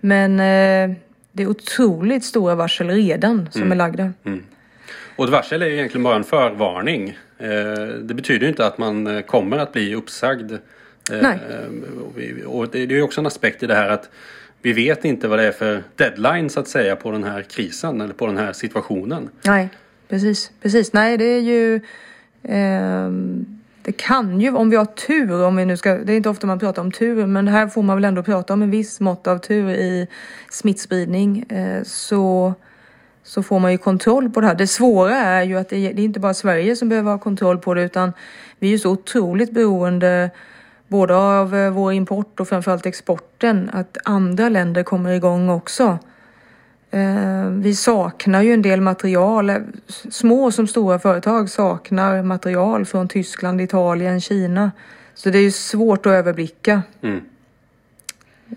Men 0.00 0.32
eh, 0.40 0.96
det 1.32 1.42
är 1.42 1.46
otroligt 1.46 2.24
stora 2.24 2.54
varsel 2.54 2.90
redan 2.90 3.48
som 3.50 3.62
mm. 3.62 3.72
är 3.72 3.76
lagda. 3.76 4.12
Mm. 4.24 4.42
Och 5.16 5.24
ett 5.24 5.30
varsel 5.30 5.62
är 5.62 5.66
ju 5.66 5.74
egentligen 5.74 6.02
bara 6.02 6.16
en 6.16 6.24
förvarning. 6.24 7.18
Eh, 7.38 7.86
det 8.02 8.14
betyder 8.14 8.42
ju 8.42 8.48
inte 8.48 8.66
att 8.66 8.78
man 8.78 9.06
eh, 9.06 9.22
kommer 9.22 9.58
att 9.58 9.72
bli 9.72 9.94
uppsagd. 9.94 10.52
Nej. 11.10 11.38
och 12.46 12.68
det 12.68 12.82
är 12.82 12.86
ju 12.86 13.02
också 13.02 13.20
en 13.20 13.26
aspekt 13.26 13.62
i 13.62 13.66
det 13.66 13.74
här 13.74 13.88
att 13.88 14.10
vi 14.62 14.72
vet 14.72 15.04
inte 15.04 15.28
vad 15.28 15.38
det 15.38 15.46
är 15.46 15.52
för 15.52 15.82
deadline 15.96 16.50
så 16.50 16.60
att 16.60 16.68
säga 16.68 16.96
på 16.96 17.10
den 17.10 17.24
här 17.24 17.42
krisen 17.42 18.00
eller 18.00 18.14
på 18.14 18.26
den 18.26 18.38
här 18.38 18.52
situationen. 18.52 19.28
Nej, 19.46 19.68
precis. 20.08 20.50
precis. 20.62 20.92
Nej, 20.92 21.18
det 21.18 21.24
är 21.24 21.40
ju... 21.40 21.74
Eh, 22.42 23.10
det 23.84 23.92
kan 23.92 24.40
ju, 24.40 24.54
om 24.54 24.70
vi 24.70 24.76
har 24.76 24.84
tur, 24.84 25.44
om 25.44 25.56
vi 25.56 25.64
nu 25.64 25.76
ska, 25.76 25.94
det 25.94 26.12
är 26.12 26.16
inte 26.16 26.28
ofta 26.28 26.46
man 26.46 26.58
pratar 26.58 26.82
om 26.82 26.92
tur, 26.92 27.26
men 27.26 27.48
här 27.48 27.66
får 27.66 27.82
man 27.82 27.96
väl 27.96 28.04
ändå 28.04 28.22
prata 28.22 28.52
om 28.52 28.62
en 28.62 28.70
viss 28.70 29.00
mått 29.00 29.26
av 29.26 29.38
tur 29.38 29.70
i 29.70 30.08
smittspridning. 30.50 31.44
Eh, 31.48 31.82
så, 31.82 32.54
så 33.22 33.42
får 33.42 33.58
man 33.58 33.72
ju 33.72 33.78
kontroll 33.78 34.30
på 34.30 34.40
det 34.40 34.46
här. 34.46 34.54
Det 34.54 34.66
svåra 34.66 35.16
är 35.16 35.42
ju 35.42 35.58
att 35.58 35.68
det, 35.68 35.76
det 35.76 36.02
är 36.02 36.04
inte 36.04 36.20
bara 36.20 36.34
Sverige 36.34 36.76
som 36.76 36.88
behöver 36.88 37.10
ha 37.10 37.18
kontroll 37.18 37.58
på 37.58 37.74
det, 37.74 37.82
utan 37.82 38.12
vi 38.58 38.66
är 38.66 38.70
ju 38.70 38.78
så 38.78 38.90
otroligt 38.90 39.50
beroende 39.50 40.30
både 40.92 41.16
av 41.16 41.54
eh, 41.54 41.70
vår 41.70 41.92
import 41.92 42.40
och 42.40 42.48
framförallt 42.48 42.86
exporten, 42.86 43.70
att 43.72 43.98
andra 44.04 44.48
länder 44.48 44.82
kommer 44.82 45.12
igång 45.12 45.48
också. 45.48 45.98
Eh, 46.90 47.46
vi 47.50 47.74
saknar 47.74 48.42
ju 48.42 48.52
en 48.52 48.62
del 48.62 48.80
material. 48.80 49.52
Små 50.10 50.50
som 50.50 50.66
stora 50.66 50.98
företag 50.98 51.50
saknar 51.50 52.22
material 52.22 52.84
från 52.84 53.08
Tyskland, 53.08 53.60
Italien, 53.60 54.20
Kina. 54.20 54.72
Så 55.14 55.30
det 55.30 55.38
är 55.38 55.42
ju 55.42 55.50
svårt 55.50 56.06
att 56.06 56.12
överblicka. 56.12 56.82
Mm. 57.02 57.20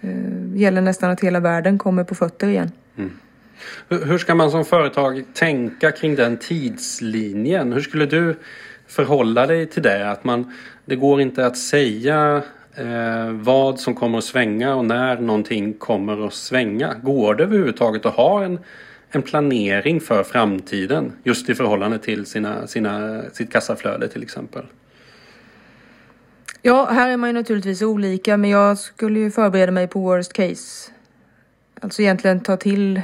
eh, 0.02 0.62
gäller 0.62 0.82
nästan 0.82 1.12
att 1.12 1.22
hela 1.22 1.40
världen 1.40 1.78
kommer 1.78 2.04
på 2.04 2.16
fötter 2.16 2.48
igen. 2.48 2.72
Mm. 2.98 3.12
Hur 3.90 4.18
ska 4.18 4.36
man 4.36 4.52
som 4.52 4.66
företag 4.66 5.24
tänka 5.34 5.92
kring 5.92 6.16
den 6.16 6.38
tidslinjen? 6.38 7.74
Hur 7.74 7.82
skulle 7.82 8.06
du 8.06 8.36
förhålla 8.88 9.48
dig 9.48 9.66
till 9.66 9.84
det? 9.84 10.12
Att 10.12 10.24
man, 10.24 10.54
det 10.86 10.96
går 10.96 11.22
inte 11.22 11.46
att 11.46 11.58
säga 11.58 12.42
eh, 12.76 13.30
vad 13.32 13.80
som 13.80 13.96
kommer 13.96 14.18
att 14.18 14.24
svänga 14.24 14.76
och 14.76 14.86
när 14.86 15.20
någonting 15.20 15.74
kommer 15.74 16.28
att 16.28 16.34
svänga. 16.34 16.94
Går 16.94 17.36
det 17.36 17.44
överhuvudtaget 17.44 18.06
att 18.06 18.14
ha 18.14 18.44
en, 18.44 18.60
en 19.10 19.22
planering 19.22 20.02
för 20.02 20.24
framtiden 20.24 21.12
just 21.24 21.50
i 21.50 21.56
förhållande 21.56 22.00
till 22.00 22.26
sina, 22.26 22.68
sina, 22.68 23.22
sitt 23.34 23.52
kassaflöde 23.52 24.08
till 24.08 24.24
exempel? 24.24 24.66
Ja, 26.62 26.86
här 26.92 27.10
är 27.10 27.18
man 27.18 27.30
ju 27.30 27.34
naturligtvis 27.34 27.82
olika 27.82 28.38
men 28.38 28.50
jag 28.50 28.78
skulle 28.78 29.20
ju 29.20 29.32
förbereda 29.32 29.72
mig 29.72 29.88
på 29.88 30.00
worst 30.00 30.34
case. 30.34 30.92
Alltså 31.82 32.02
egentligen 32.02 32.40
ta 32.40 32.58
till 32.58 33.02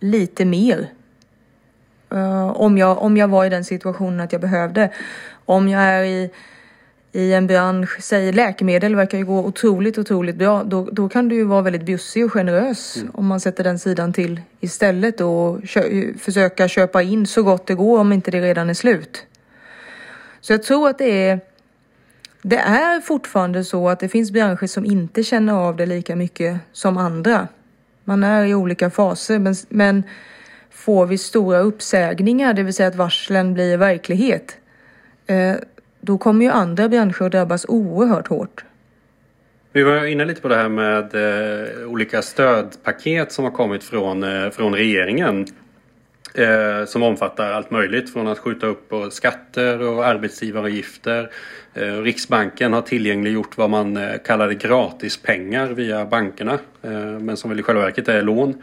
lite 0.00 0.44
mer. 0.44 0.88
Uh, 2.14 2.60
om, 2.60 2.78
jag, 2.78 3.02
om 3.02 3.16
jag 3.16 3.28
var 3.28 3.44
i 3.44 3.48
den 3.48 3.64
situationen 3.64 4.20
att 4.20 4.32
jag 4.32 4.40
behövde. 4.40 4.90
Om 5.44 5.68
jag 5.68 5.82
är 5.82 6.04
i, 6.04 6.30
i 7.12 7.32
en 7.32 7.46
bransch, 7.46 7.96
säg 8.00 8.32
läkemedel 8.32 8.96
verkar 8.96 9.18
ju 9.18 9.24
gå 9.24 9.38
otroligt, 9.38 9.98
otroligt 9.98 10.36
bra. 10.36 10.64
Då, 10.64 10.88
då 10.92 11.08
kan 11.08 11.28
du 11.28 11.34
ju 11.34 11.44
vara 11.44 11.62
väldigt 11.62 11.82
bjussig 11.82 12.24
och 12.24 12.32
generös 12.32 12.96
mm. 12.96 13.10
om 13.14 13.26
man 13.26 13.40
sätter 13.40 13.64
den 13.64 13.78
sidan 13.78 14.12
till 14.12 14.40
istället 14.60 15.20
och 15.20 15.64
kö 15.64 15.82
försöka 16.18 16.68
köpa 16.68 17.02
in 17.02 17.26
så 17.26 17.42
gott 17.42 17.66
det 17.66 17.74
går 17.74 18.00
om 18.00 18.12
inte 18.12 18.30
det 18.30 18.40
redan 18.40 18.70
är 18.70 18.74
slut. 18.74 19.26
Så 20.40 20.52
jag 20.52 20.62
tror 20.62 20.88
att 20.88 20.98
det 20.98 21.28
är 21.28 21.40
det 22.42 22.56
är 22.56 23.00
fortfarande 23.00 23.64
så 23.64 23.88
att 23.88 24.00
det 24.00 24.08
finns 24.08 24.30
branscher 24.30 24.66
som 24.66 24.84
inte 24.84 25.22
känner 25.22 25.52
av 25.52 25.76
det 25.76 25.86
lika 25.86 26.16
mycket 26.16 26.58
som 26.72 26.96
andra. 26.96 27.48
Man 28.04 28.24
är 28.24 28.44
i 28.44 28.54
olika 28.54 28.90
faser 28.90 29.38
men, 29.38 29.54
men 29.68 30.02
får 30.70 31.06
vi 31.06 31.18
stora 31.18 31.58
uppsägningar, 31.58 32.54
det 32.54 32.62
vill 32.62 32.74
säga 32.74 32.88
att 32.88 32.96
varslen 32.96 33.54
blir 33.54 33.76
verklighet, 33.76 34.56
eh, 35.26 35.54
då 36.00 36.18
kommer 36.18 36.44
ju 36.44 36.50
andra 36.50 36.88
branscher 36.88 37.22
att 37.22 37.32
drabbas 37.32 37.66
oerhört 37.68 38.28
hårt. 38.28 38.64
Vi 39.72 39.82
var 39.82 40.04
inne 40.04 40.24
lite 40.24 40.40
på 40.40 40.48
det 40.48 40.56
här 40.56 40.68
med 40.68 41.14
eh, 41.14 41.88
olika 41.88 42.22
stödpaket 42.22 43.32
som 43.32 43.44
har 43.44 43.52
kommit 43.52 43.84
från, 43.84 44.22
eh, 44.22 44.50
från 44.50 44.74
regeringen. 44.74 45.46
Eh, 46.34 46.84
som 46.86 47.02
omfattar 47.02 47.52
allt 47.52 47.70
möjligt 47.70 48.12
från 48.12 48.26
att 48.26 48.38
skjuta 48.38 48.66
upp 48.66 48.88
på 48.88 49.10
skatter 49.10 49.82
och 49.82 50.06
arbetsgivaravgifter. 50.06 51.30
Eh, 51.74 52.02
Riksbanken 52.02 52.72
har 52.72 52.82
tillgängliggjort 52.82 53.56
vad 53.56 53.70
man 53.70 53.96
eh, 53.96 54.10
kallade 54.24 54.54
gratispengar 54.54 55.66
via 55.66 56.04
bankerna 56.04 56.58
eh, 56.82 56.90
men 57.00 57.36
som 57.36 57.50
väl 57.50 57.60
i 57.60 57.62
själva 57.62 57.82
verket 57.82 58.08
är 58.08 58.22
lån. 58.22 58.62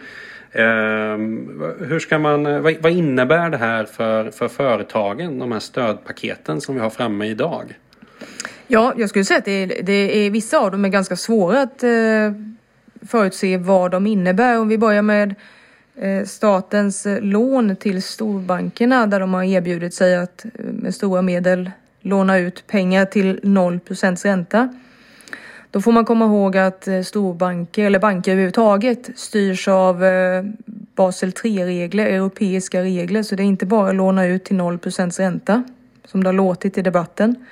Ehm, 0.57 1.61
hur 1.79 1.99
ska 1.99 2.19
man, 2.19 2.45
eh, 2.45 2.59
vad, 2.59 2.91
innebär 2.91 3.49
det 3.49 3.57
här 3.57 3.85
för, 3.85 4.31
för 4.31 4.47
företagen, 4.47 5.39
de 5.39 5.51
här 5.51 5.59
stödpaketen 5.59 6.61
som 6.61 6.75
vi 6.75 6.81
har 6.81 6.89
framme 6.89 7.25
idag? 7.25 7.79
Ja, 8.67 8.93
jag 8.97 9.09
skulle 9.09 9.25
säga 9.25 9.37
att 9.37 9.45
det 9.45 9.51
är, 9.51 9.83
det 9.83 10.25
är 10.25 10.29
vissa 10.29 10.59
av 10.59 10.71
dem 10.71 10.85
är 10.85 10.89
ganska 10.89 11.15
svåra 11.15 11.61
att 11.61 11.83
eh, 11.83 11.89
förutse 13.07 13.57
vad 13.57 13.91
de 13.91 14.07
innebär. 14.07 14.59
Om 14.59 14.67
vi 14.67 14.77
börjar 14.77 15.01
med 15.01 15.35
eh, 15.95 16.23
statens 16.25 17.07
lån 17.21 17.75
till 17.75 18.03
storbankerna 18.03 19.07
där 19.07 19.19
de 19.19 19.33
har 19.33 19.43
erbjudit 19.43 19.93
sig 19.93 20.15
att 20.15 20.45
med 20.53 20.95
stora 20.95 21.21
medel 21.21 21.71
låna 22.01 22.37
ut 22.37 22.67
pengar 22.67 23.05
till 23.05 23.39
0 23.43 23.79
procents 23.79 24.25
ränta. 24.25 24.69
Då 25.71 25.81
får 25.81 25.91
man 25.91 26.05
komma 26.05 26.25
ihåg 26.25 26.57
att 26.57 26.87
eh, 26.87 27.01
storbanker 27.01 27.85
eller 27.85 27.99
banker 27.99 28.31
överhuvudtaget 28.31 29.09
styrs 29.15 29.67
av 29.67 30.03
eh, 30.03 30.43
Basel 30.95 31.29
3-regler, 31.29 32.05
europeiska 32.05 32.83
regler. 32.83 33.23
Så 33.23 33.35
det 33.35 33.43
är 33.43 33.45
inte 33.45 33.65
bara 33.65 33.89
att 33.89 33.95
låna 33.95 34.25
ut 34.25 34.43
till 34.43 34.55
0 34.55 34.79
ränta 35.17 35.63
som 36.05 36.23
det 36.23 36.27
har 36.27 36.33
låtit 36.33 36.77
i 36.77 36.81
debatten. 36.81 37.45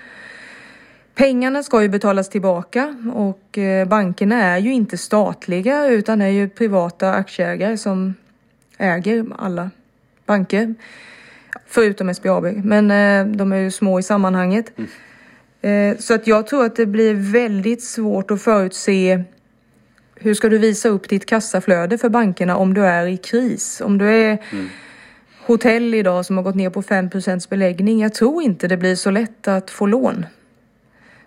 Pengarna 1.15 1.63
ska 1.63 1.81
ju 1.81 1.89
betalas 1.89 2.29
tillbaka 2.29 2.95
och 3.13 3.57
eh, 3.57 3.87
bankerna 3.87 4.43
är 4.43 4.57
ju 4.57 4.73
inte 4.73 4.97
statliga 4.97 5.87
utan 5.87 6.21
är 6.21 6.29
ju 6.29 6.49
privata 6.49 7.13
aktieägare 7.13 7.77
som 7.77 8.13
äger 8.77 9.25
alla 9.37 9.69
banker. 10.25 10.75
Förutom 11.67 12.13
SBAB, 12.13 12.43
men 12.63 12.87
de 13.37 13.51
är 13.53 13.57
ju 13.57 13.71
små 13.71 13.99
i 13.99 14.03
sammanhanget. 14.03 14.71
Mm. 14.77 14.89
Eh, 15.65 15.97
så 15.97 16.13
att 16.13 16.27
jag 16.27 16.47
tror 16.47 16.65
att 16.65 16.75
det 16.75 16.85
blir 16.85 17.13
väldigt 17.13 17.83
svårt 17.83 18.31
att 18.31 18.41
förutse 18.41 19.23
hur 20.15 20.33
ska 20.33 20.49
du 20.49 20.57
visa 20.57 20.89
upp 20.89 21.09
ditt 21.09 21.25
kassaflöde 21.25 21.97
för 21.97 22.09
bankerna 22.09 22.57
om 22.57 22.73
du 22.73 22.85
är 22.85 23.07
i 23.07 23.17
kris? 23.17 23.81
Om 23.81 23.97
du 23.97 24.09
är 24.09 24.37
mm. 24.51 24.69
hotell 25.45 25.93
idag 25.93 26.25
som 26.25 26.37
har 26.37 26.43
gått 26.43 26.55
ner 26.55 26.69
på 26.69 26.81
5% 26.81 27.49
beläggning. 27.49 28.01
Jag 28.01 28.13
tror 28.13 28.43
inte 28.43 28.67
det 28.67 28.77
blir 28.77 28.95
så 28.95 29.11
lätt 29.11 29.47
att 29.47 29.71
få 29.71 29.85
lån. 29.85 30.25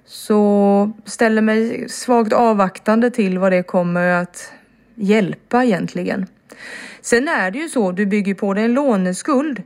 Så 0.04 0.92
ställer 1.04 1.42
mig 1.42 1.88
svagt 1.88 2.32
avvaktande 2.32 3.10
till 3.10 3.38
vad 3.38 3.52
det 3.52 3.62
kommer 3.62 4.10
att 4.10 4.52
hjälpa 4.94 5.64
egentligen. 5.64 6.26
Sen 7.00 7.28
är 7.28 7.50
det 7.50 7.58
ju 7.58 7.68
så, 7.68 7.92
du 7.92 8.06
bygger 8.06 8.34
på 8.34 8.54
dig 8.54 8.64
en 8.64 8.74
låneskuld 8.74 9.62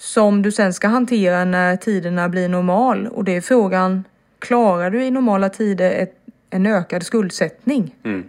som 0.00 0.42
du 0.42 0.52
sen 0.52 0.72
ska 0.72 0.88
hantera 0.88 1.44
när 1.44 1.76
tiderna 1.76 2.28
blir 2.28 2.48
normal 2.48 3.06
och 3.06 3.24
det 3.24 3.36
är 3.36 3.40
frågan, 3.40 4.04
klarar 4.38 4.90
du 4.90 5.04
i 5.04 5.10
normala 5.10 5.48
tider 5.48 5.90
ett, 5.90 6.14
en 6.50 6.66
ökad 6.66 7.02
skuldsättning? 7.02 7.94
Mm. 8.04 8.24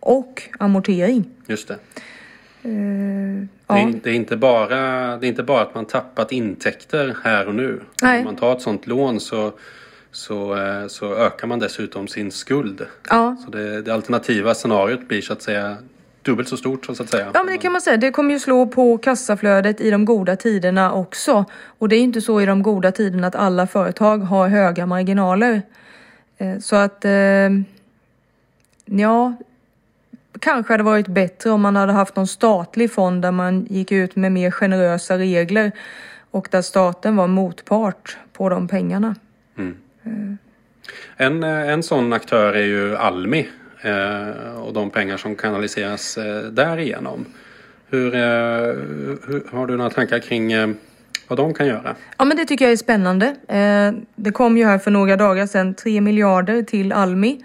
Och 0.00 0.42
amortering. 0.58 1.24
Just 1.46 1.68
det. 1.68 1.74
Uh, 1.74 1.80
det, 3.66 3.74
är, 3.74 3.78
ja. 3.78 3.92
det, 4.02 4.10
är, 4.10 4.14
inte 4.14 4.36
bara, 4.36 4.76
det 5.16 5.26
är 5.26 5.28
inte 5.28 5.42
bara 5.42 5.62
att 5.62 5.74
man 5.74 5.84
tappat 5.84 6.32
intäkter 6.32 7.16
här 7.24 7.46
och 7.48 7.54
nu. 7.54 7.80
Nej. 8.02 8.18
Om 8.18 8.24
man 8.24 8.36
tar 8.36 8.56
ett 8.56 8.62
sånt 8.62 8.86
lån 8.86 9.20
så, 9.20 9.52
så, 10.12 10.56
eh, 10.56 10.86
så 10.86 11.14
ökar 11.14 11.46
man 11.46 11.58
dessutom 11.58 12.08
sin 12.08 12.30
skuld. 12.30 12.86
Ja. 13.10 13.36
Så 13.44 13.50
det, 13.50 13.82
det 13.82 13.94
alternativa 13.94 14.54
scenariot 14.54 15.08
blir 15.08 15.22
så 15.22 15.32
att 15.32 15.42
säga 15.42 15.76
dubbelt 16.24 16.48
så 16.48 16.56
stort 16.56 16.86
så 16.86 17.02
att 17.02 17.10
säga. 17.10 17.30
Ja 17.34 17.42
men 17.42 17.52
det 17.52 17.58
kan 17.58 17.72
man 17.72 17.80
säga. 17.80 17.96
Det 17.96 18.10
kommer 18.10 18.32
ju 18.32 18.38
slå 18.38 18.66
på 18.66 18.98
kassaflödet 18.98 19.80
i 19.80 19.90
de 19.90 20.04
goda 20.04 20.36
tiderna 20.36 20.92
också. 20.92 21.44
Och 21.78 21.88
det 21.88 21.96
är 21.96 22.00
inte 22.00 22.20
så 22.20 22.40
i 22.40 22.46
de 22.46 22.62
goda 22.62 22.92
tiderna 22.92 23.26
att 23.26 23.34
alla 23.34 23.66
företag 23.66 24.18
har 24.18 24.48
höga 24.48 24.86
marginaler. 24.86 25.62
Eh, 26.38 26.58
så 26.58 26.76
att 26.76 27.04
eh, 27.04 27.50
ja, 28.84 29.34
kanske 30.38 30.72
hade 30.72 30.82
varit 30.82 31.08
bättre 31.08 31.50
om 31.50 31.60
man 31.60 31.76
hade 31.76 31.92
haft 31.92 32.16
någon 32.16 32.26
statlig 32.26 32.92
fond 32.92 33.22
där 33.22 33.32
man 33.32 33.66
gick 33.70 33.92
ut 33.92 34.16
med 34.16 34.32
mer 34.32 34.50
generösa 34.50 35.18
regler 35.18 35.72
och 36.30 36.48
där 36.50 36.62
staten 36.62 37.16
var 37.16 37.26
motpart 37.26 38.16
på 38.32 38.48
de 38.48 38.68
pengarna. 38.68 39.14
Mm. 39.58 40.38
En, 41.16 41.42
en 41.42 41.82
sån 41.82 42.12
aktör 42.12 42.52
är 42.52 42.64
ju 42.64 42.96
Almi 42.96 43.48
Eh, 43.63 43.63
och 44.56 44.72
de 44.72 44.90
pengar 44.90 45.16
som 45.16 45.36
kanaliseras 45.36 46.18
eh, 46.18 46.42
därigenom. 46.42 47.26
Hur, 47.90 48.14
eh, 48.14 48.20
hur, 48.20 49.50
har 49.52 49.66
du 49.66 49.76
några 49.76 49.90
tankar 49.90 50.18
kring 50.18 50.76
vad 51.28 51.38
de 51.38 51.54
kan 51.54 51.66
göra? 51.66 51.96
Ja 52.18 52.24
men 52.24 52.36
det 52.36 52.44
tycker 52.44 52.64
jag 52.64 52.72
är 52.72 52.76
spännande. 52.76 53.36
Det 54.16 54.30
kom 54.32 54.56
ju 54.56 54.64
här 54.64 54.78
för 54.78 54.90
några 54.90 55.16
dagar 55.16 55.46
sedan 55.46 55.74
3 55.74 56.00
miljarder 56.00 56.62
till 56.62 56.92
Almi. 56.92 57.44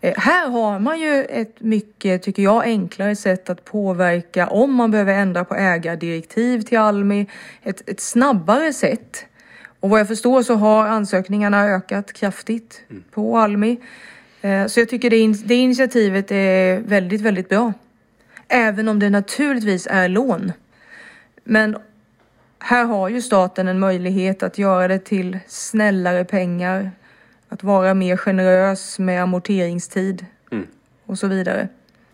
Här 0.00 0.48
har 0.48 0.78
man 0.78 1.00
ju 1.00 1.24
ett 1.24 1.60
mycket, 1.60 2.22
tycker 2.22 2.42
jag, 2.42 2.64
enklare 2.64 3.16
sätt 3.16 3.50
att 3.50 3.64
påverka 3.64 4.46
om 4.46 4.74
man 4.74 4.90
behöver 4.90 5.14
ändra 5.14 5.44
på 5.44 5.54
ägardirektiv 5.54 6.60
till 6.60 6.78
Almi. 6.78 7.26
Ett, 7.62 7.88
ett 7.88 8.00
snabbare 8.00 8.72
sätt. 8.72 9.26
Och 9.80 9.90
vad 9.90 10.00
jag 10.00 10.08
förstår 10.08 10.42
så 10.42 10.54
har 10.54 10.86
ansökningarna 10.86 11.64
ökat 11.64 12.12
kraftigt 12.12 12.82
mm. 12.90 13.04
på 13.10 13.38
Almi. 13.38 13.80
Eh, 14.42 14.66
så 14.66 14.80
jag 14.80 14.88
tycker 14.88 15.10
det, 15.10 15.32
det 15.44 15.54
initiativet 15.54 16.32
är 16.32 16.80
väldigt, 16.80 17.20
väldigt 17.20 17.48
bra. 17.48 17.72
Även 18.48 18.88
om 18.88 18.98
det 18.98 19.10
naturligtvis 19.10 19.86
är 19.90 20.08
lån. 20.08 20.52
Men 21.44 21.76
här 22.58 22.84
har 22.84 23.08
ju 23.08 23.22
staten 23.22 23.68
en 23.68 23.78
möjlighet 23.78 24.42
att 24.42 24.58
göra 24.58 24.88
det 24.88 24.98
till 24.98 25.38
snällare 25.46 26.24
pengar. 26.24 26.90
Att 27.48 27.62
vara 27.62 27.94
mer 27.94 28.16
generös 28.16 28.98
med 28.98 29.22
amorteringstid 29.22 30.26
mm. 30.50 30.66
och 31.04 31.18
så 31.18 31.26
vidare. 31.26 31.68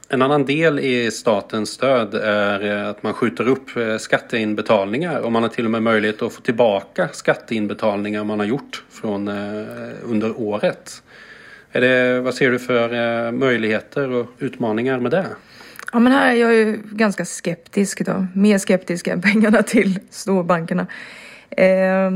En 0.09 0.23
annan 0.23 0.45
del 0.45 0.79
i 0.79 1.11
statens 1.11 1.71
stöd 1.71 2.15
är 2.15 2.85
att 2.85 3.03
man 3.03 3.15
skjuter 3.15 3.49
upp 3.49 3.77
eh, 3.77 3.97
skatteinbetalningar 3.97 5.21
och 5.21 5.33
man 5.33 5.43
har 5.43 5.51
till 5.51 5.65
och 5.65 5.71
med 5.71 5.83
möjlighet 5.83 6.23
att 6.23 6.33
få 6.33 6.41
tillbaka 6.41 7.09
skatteinbetalningar 7.13 8.25
man 8.25 8.39
har 8.39 8.47
gjort 8.47 8.85
från 8.91 9.29
eh, 9.29 9.65
under 10.05 10.41
året. 10.41 11.03
Är 11.73 11.81
det, 11.81 12.21
vad 12.21 12.35
ser 12.35 12.51
du 12.51 12.59
för 12.59 12.93
eh, 13.27 13.33
möjligheter 13.33 14.11
och 14.11 14.27
utmaningar 14.39 15.01
med 15.01 15.11
det? 15.11 15.27
Ja, 15.93 15.99
men 15.99 16.13
här 16.13 16.31
är 16.31 16.35
jag 16.35 16.55
ju 16.55 16.79
ganska 16.91 17.25
skeptisk 17.25 18.05
då. 18.07 18.27
Mer 18.35 18.59
skeptisk 18.59 19.07
än 19.07 19.23
pengarna 19.23 19.63
till 19.63 19.99
storbankerna. 20.11 20.87
Eh, 21.51 22.11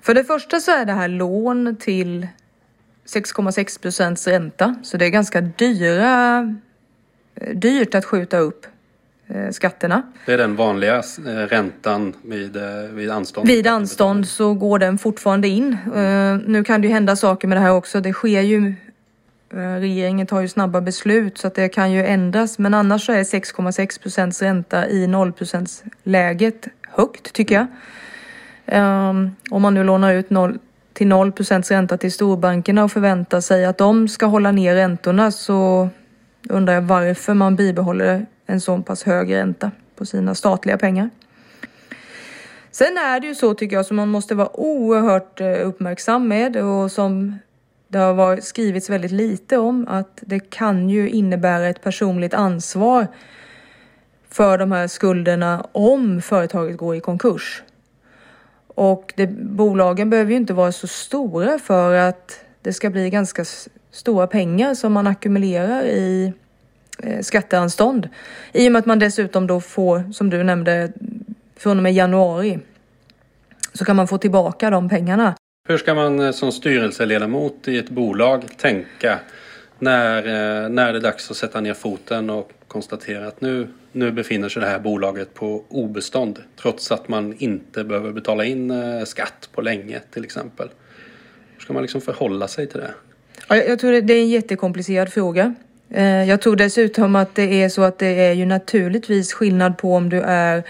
för 0.00 0.14
det 0.14 0.24
första 0.24 0.60
så 0.60 0.70
är 0.70 0.84
det 0.84 0.92
här 0.92 1.08
lån 1.08 1.76
till 1.76 2.26
6,6 3.06 3.82
procents 3.82 4.26
ränta. 4.26 4.74
Så 4.82 4.96
det 4.96 5.04
är 5.04 5.10
ganska 5.10 5.40
dyra, 5.40 6.54
dyrt 7.54 7.94
att 7.94 8.04
skjuta 8.04 8.38
upp 8.38 8.66
eh, 9.28 9.50
skatterna. 9.50 10.02
Det 10.26 10.32
är 10.32 10.38
den 10.38 10.56
vanliga 10.56 10.96
eh, 10.96 11.30
räntan 11.30 12.14
vid, 12.22 12.56
eh, 12.56 12.62
vid 12.92 13.10
anstånd? 13.10 13.48
Vid 13.48 13.66
anstånd 13.66 14.28
så 14.28 14.54
går 14.54 14.78
den 14.78 14.98
fortfarande 14.98 15.48
in. 15.48 15.76
Nu 16.46 16.64
kan 16.64 16.80
det 16.80 16.86
ju 16.88 16.94
hända 16.94 17.16
saker 17.16 17.48
med 17.48 17.56
det 17.56 17.62
här 17.62 17.72
också. 17.72 18.00
Det 18.00 18.12
sker 18.12 18.40
ju 18.40 18.74
Eh, 19.56 19.80
regeringen 19.80 20.26
tar 20.26 20.40
ju 20.40 20.48
snabba 20.48 20.80
beslut 20.80 21.38
så 21.38 21.46
att 21.46 21.54
det 21.54 21.68
kan 21.68 21.92
ju 21.92 22.06
ändras. 22.06 22.58
Men 22.58 22.74
annars 22.74 23.06
så 23.06 23.12
är 23.12 23.24
6,6 23.24 24.00
procents 24.02 24.42
ränta 24.42 24.88
i 24.88 25.06
0% 25.06 25.84
läget 26.02 26.68
högt 26.88 27.32
tycker 27.32 27.54
jag. 27.54 27.66
Ehm, 28.66 29.30
om 29.50 29.62
man 29.62 29.74
nu 29.74 29.84
lånar 29.84 30.12
ut 30.12 30.30
0, 30.30 30.58
till 30.92 31.06
0 31.06 31.32
procents 31.32 31.70
ränta 31.70 31.96
till 31.96 32.12
storbankerna 32.12 32.84
och 32.84 32.92
förväntar 32.92 33.40
sig 33.40 33.64
att 33.64 33.78
de 33.78 34.08
ska 34.08 34.26
hålla 34.26 34.52
ner 34.52 34.74
räntorna 34.74 35.30
så 35.30 35.88
undrar 36.48 36.74
jag 36.74 36.82
varför 36.82 37.34
man 37.34 37.56
bibehåller 37.56 38.26
en 38.46 38.60
så 38.60 38.78
pass 38.78 39.02
hög 39.02 39.34
ränta 39.34 39.70
på 39.96 40.06
sina 40.06 40.34
statliga 40.34 40.78
pengar. 40.78 41.10
Sen 42.70 42.96
är 42.96 43.20
det 43.20 43.26
ju 43.26 43.34
så 43.34 43.54
tycker 43.54 43.76
jag 43.76 43.86
som 43.86 43.96
man 43.96 44.08
måste 44.08 44.34
vara 44.34 44.60
oerhört 44.60 45.40
eh, 45.40 45.66
uppmärksam 45.68 46.28
med 46.28 46.56
och 46.56 46.92
som 46.92 47.38
det 47.94 48.00
har 48.00 48.14
varit, 48.14 48.44
skrivits 48.44 48.90
väldigt 48.90 49.10
lite 49.10 49.58
om 49.58 49.88
att 49.88 50.18
det 50.20 50.50
kan 50.50 50.90
ju 50.90 51.10
innebära 51.10 51.68
ett 51.68 51.82
personligt 51.82 52.34
ansvar 52.34 53.06
för 54.30 54.58
de 54.58 54.72
här 54.72 54.86
skulderna 54.86 55.66
om 55.72 56.22
företaget 56.22 56.76
går 56.76 56.96
i 56.96 57.00
konkurs. 57.00 57.62
Och 58.66 59.12
det, 59.16 59.26
bolagen 59.26 60.10
behöver 60.10 60.30
ju 60.30 60.36
inte 60.36 60.52
vara 60.52 60.72
så 60.72 60.86
stora 60.86 61.58
för 61.58 61.94
att 61.94 62.40
det 62.62 62.72
ska 62.72 62.90
bli 62.90 63.10
ganska 63.10 63.44
stora 63.90 64.26
pengar 64.26 64.74
som 64.74 64.92
man 64.92 65.06
ackumulerar 65.06 65.84
i 65.84 66.32
eh, 66.98 67.20
skatteanstånd. 67.20 68.08
I 68.52 68.68
och 68.68 68.72
med 68.72 68.80
att 68.80 68.86
man 68.86 68.98
dessutom 68.98 69.46
då 69.46 69.60
får, 69.60 70.12
som 70.12 70.30
du 70.30 70.44
nämnde, 70.44 70.92
från 71.56 71.76
och 71.76 71.82
med 71.82 71.94
januari 71.94 72.58
så 73.72 73.84
kan 73.84 73.96
man 73.96 74.08
få 74.08 74.18
tillbaka 74.18 74.70
de 74.70 74.88
pengarna. 74.88 75.34
Hur 75.68 75.78
ska 75.78 75.94
man 75.94 76.20
eh, 76.20 76.32
som 76.32 76.52
styrelseledamot 76.52 77.68
i 77.68 77.78
ett 77.78 77.90
bolag 77.90 78.44
tänka 78.56 79.18
när, 79.78 80.16
eh, 80.16 80.68
när 80.68 80.92
det 80.92 80.98
är 80.98 81.02
dags 81.02 81.30
att 81.30 81.36
sätta 81.36 81.60
ner 81.60 81.74
foten 81.74 82.30
och 82.30 82.50
konstatera 82.68 83.26
att 83.26 83.40
nu, 83.40 83.68
nu 83.92 84.12
befinner 84.12 84.48
sig 84.48 84.62
det 84.62 84.68
här 84.68 84.78
bolaget 84.78 85.34
på 85.34 85.64
obestånd 85.68 86.38
trots 86.56 86.92
att 86.92 87.08
man 87.08 87.34
inte 87.38 87.84
behöver 87.84 88.12
betala 88.12 88.44
in 88.44 88.70
eh, 88.70 89.04
skatt 89.04 89.48
på 89.52 89.60
länge 89.60 90.00
till 90.10 90.24
exempel. 90.24 90.68
Hur 91.54 91.60
ska 91.60 91.72
man 91.72 91.82
liksom 91.82 92.00
förhålla 92.00 92.48
sig 92.48 92.66
till 92.66 92.80
det? 92.80 92.94
Jag 93.48 93.78
tror 93.78 93.92
det 93.92 94.14
är 94.14 94.20
en 94.20 94.28
jättekomplicerad 94.28 95.12
fråga. 95.12 95.54
Jag 96.28 96.40
tror 96.42 96.56
dessutom 96.56 97.16
att 97.16 97.34
det 97.34 97.62
är 97.62 97.68
så 97.68 97.82
att 97.82 97.98
det 97.98 98.06
är 98.06 98.32
ju 98.32 98.46
naturligtvis 98.46 99.32
skillnad 99.32 99.78
på 99.78 99.94
om 99.94 100.08
du 100.08 100.20
är 100.20 100.62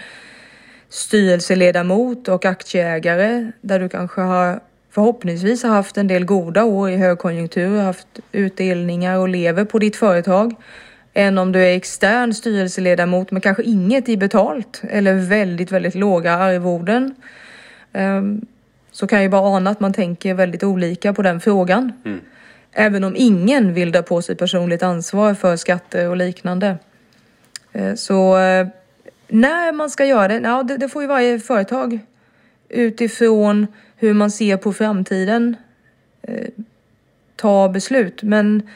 styrelseledamot 0.89 2.27
och 2.27 2.45
aktieägare 2.45 3.51
där 3.61 3.79
du 3.79 3.89
kanske 3.89 4.21
har 4.21 4.59
förhoppningsvis 4.95 5.63
har 5.63 5.69
haft 5.69 5.97
en 5.97 6.07
del 6.07 6.25
goda 6.25 6.63
år 6.63 6.89
i 6.89 6.95
högkonjunktur, 6.95 7.81
haft 7.81 8.07
utdelningar 8.31 9.17
och 9.17 9.29
lever 9.29 9.65
på 9.65 9.79
ditt 9.79 9.95
företag 9.95 10.55
än 11.13 11.37
om 11.37 11.51
du 11.51 11.59
är 11.59 11.75
extern 11.75 12.33
styrelseledamot 12.33 13.31
med 13.31 13.43
kanske 13.43 13.63
inget 13.63 14.09
i 14.09 14.17
betalt 14.17 14.81
eller 14.89 15.13
väldigt, 15.13 15.71
väldigt 15.71 15.95
låga 15.95 16.33
arvoden. 16.33 17.15
Um, 17.93 18.45
så 18.91 19.07
kan 19.07 19.21
jag 19.21 19.31
bara 19.31 19.55
ana 19.57 19.69
att 19.69 19.79
man 19.79 19.93
tänker 19.93 20.33
väldigt 20.33 20.63
olika 20.63 21.13
på 21.13 21.21
den 21.21 21.39
frågan. 21.39 21.91
Mm. 22.05 22.19
Även 22.71 23.03
om 23.03 23.15
ingen 23.15 23.73
vill 23.73 23.91
dra 23.91 24.01
på 24.01 24.21
sig 24.21 24.35
personligt 24.35 24.83
ansvar 24.83 25.33
för 25.33 25.55
skatter 25.55 26.09
och 26.09 26.17
liknande. 26.17 26.77
Uh, 27.75 27.95
så 27.95 28.37
uh, 28.37 28.67
när 29.27 29.71
man 29.71 29.89
ska 29.89 30.05
göra 30.05 30.27
det, 30.27 30.39
ja, 30.43 30.63
det, 30.63 30.77
det 30.77 30.89
får 30.89 31.01
ju 31.01 31.07
varje 31.07 31.39
företag 31.39 31.99
utifrån 32.69 33.67
hur 33.95 34.13
man 34.13 34.31
ser 34.31 34.57
på 34.57 34.73
framtiden 34.73 35.55
eh, 36.21 36.47
ta 37.35 37.69
beslut. 37.69 38.23
Men, 38.23 38.69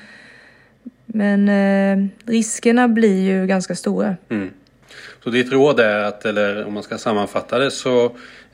men 1.06 1.50
eh, 1.50 2.08
riskerna 2.26 2.88
blir 2.88 3.22
ju 3.22 3.48
ganska 3.48 3.76
stora. 3.76 4.16
Mm. 4.30 4.50
Så 5.24 5.30
ditt 5.30 5.52
råd 5.52 5.80
är 5.80 6.04
att, 6.04 6.26
eller 6.26 6.66
om 6.66 6.74
man 6.74 6.84
ska 6.84 6.98
sammanfatta 6.98 7.60
det 7.60 7.72
så 7.72 8.06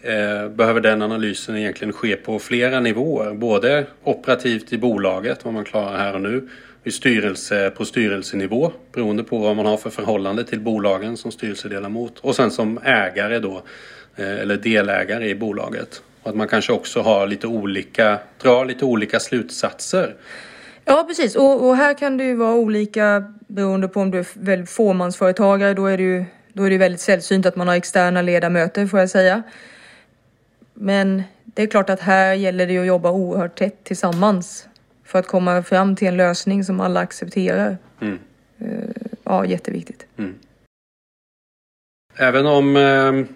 eh, 0.01 0.49
behöver 0.49 0.82
den 0.82 1.01
analysen 1.01 1.58
egentligen 1.58 1.93
ske 1.93 2.15
på 2.15 2.39
flera 2.39 2.80
nivåer. 2.80 3.34
Både 3.34 3.86
operativt 4.04 4.73
i 4.73 4.78
bolaget, 4.78 5.45
vad 5.45 5.54
man 5.54 5.65
klarar 5.65 5.97
här 5.97 6.13
och 6.13 6.21
nu, 6.21 6.49
i 6.84 6.91
styrelse, 6.91 7.69
på 7.69 7.86
styrelsenivå 7.86 8.71
beroende 8.93 9.23
på 9.23 9.38
vad 9.38 9.56
man 9.56 9.65
har 9.65 9.78
för 9.78 9.89
förhållande 9.89 10.43
till 10.43 10.60
bolagen 10.60 11.17
som 11.17 11.32
styrelseledamot 11.32 12.19
och 12.19 12.36
sen 12.36 12.51
som 12.51 12.80
ägare 12.84 13.39
då 13.39 13.62
eh, 14.15 14.39
eller 14.39 14.58
delägare 14.58 15.30
i 15.30 15.36
bolaget. 15.36 16.01
Och 16.26 16.30
att 16.30 16.36
man 16.36 16.48
kanske 16.48 16.74
också 16.74 17.02
har 17.02 17.28
lite 17.28 17.48
olika, 17.48 18.20
drar 18.42 18.66
lite 18.66 18.86
olika 18.86 19.20
slutsatser. 19.20 20.16
Ja, 20.86 21.06
precis. 21.08 21.36
Och, 21.36 21.68
och, 21.68 21.76
här 21.76 21.94
kan 21.94 22.18
det 22.18 22.24
ju 22.24 22.36
vara 22.36 22.56
olika 22.56 23.34
beroende 23.48 23.88
på 23.88 24.00
om 24.00 24.12
du 24.12 24.20
är 24.20 24.28
väl 24.34 24.66
fåmansföretagare. 24.66 25.74
Då 25.74 25.86
är 25.86 25.98
det 25.98 26.04
ju 26.04 26.26
då 26.54 26.64
är 26.64 26.70
det 26.70 26.78
väldigt 26.78 27.02
sällsynt 27.02 27.46
att 27.46 27.56
man 27.56 27.68
har 27.68 27.76
externa 27.76 28.22
ledamöter 28.22 28.88
får 28.88 29.00
jag 29.00 29.10
säga. 29.10 29.44
Men 30.74 31.24
det 31.44 31.64
är 31.64 31.68
klart 31.68 31.90
att 31.90 32.00
här 32.00 32.34
gäller 32.34 32.68
det 32.68 32.78
att 32.78 32.86
jobba 32.86 33.12
oerhört 33.12 33.58
tätt 33.58 33.84
tillsammans 33.84 34.68
för 35.04 35.20
att 35.20 35.28
komma 35.28 35.64
fram 35.64 35.96
till 35.96 36.08
en 36.08 36.18
lösning 36.18 36.64
som 36.64 36.80
alla 36.80 37.00
accepterar. 37.00 37.78
Mm. 38.02 38.20
Eh, 38.60 38.68
ja, 39.24 39.46
jätteviktigt. 39.46 40.06
Mm. 40.18 40.36
Även 42.16 42.46
om 42.46 42.76
eh, 42.76 43.35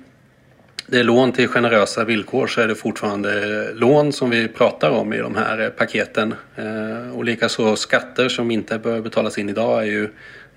det 0.91 0.99
är 0.99 1.03
lån 1.03 1.31
till 1.31 1.47
generösa 1.47 2.03
villkor 2.03 2.47
så 2.47 2.61
är 2.61 2.67
det 2.67 2.75
fortfarande 2.75 3.73
lån 3.73 4.13
som 4.13 4.29
vi 4.29 4.47
pratar 4.47 4.89
om 4.89 5.13
i 5.13 5.17
de 5.17 5.35
här 5.35 5.61
eh, 5.61 5.69
paketen. 5.69 6.35
Eh, 6.55 7.17
och 7.17 7.25
likaså 7.25 7.75
skatter 7.75 8.29
som 8.29 8.51
inte 8.51 8.79
behöver 8.79 9.01
betalas 9.01 9.37
in 9.37 9.49
idag 9.49 9.81
är 9.81 9.85
ju 9.85 10.09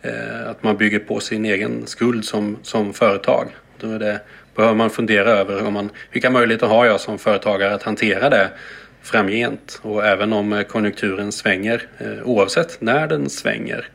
eh, 0.02 0.50
att 0.50 0.62
man 0.62 0.76
bygger 0.76 0.98
på 0.98 1.20
sin 1.20 1.44
egen 1.44 1.86
skuld 1.86 2.24
som, 2.24 2.58
som 2.62 2.92
företag. 2.92 3.48
Då 3.80 3.92
är 3.92 3.98
det, 3.98 4.20
behöver 4.56 4.74
man 4.74 4.90
fundera 4.90 5.30
över 5.30 5.66
om 5.66 5.72
man, 5.72 5.90
vilka 6.12 6.30
möjligheter 6.30 6.66
har 6.66 6.86
jag 6.86 7.00
som 7.00 7.18
företagare 7.18 7.74
att 7.74 7.82
hantera 7.82 8.30
det 8.30 8.50
framgent 9.02 9.80
och 9.82 10.06
även 10.06 10.32
om 10.32 10.64
konjunkturen 10.68 11.32
svänger 11.32 11.88
oavsett 12.24 12.80
när 12.80 13.06
den 13.06 13.30
svänger 13.30 13.88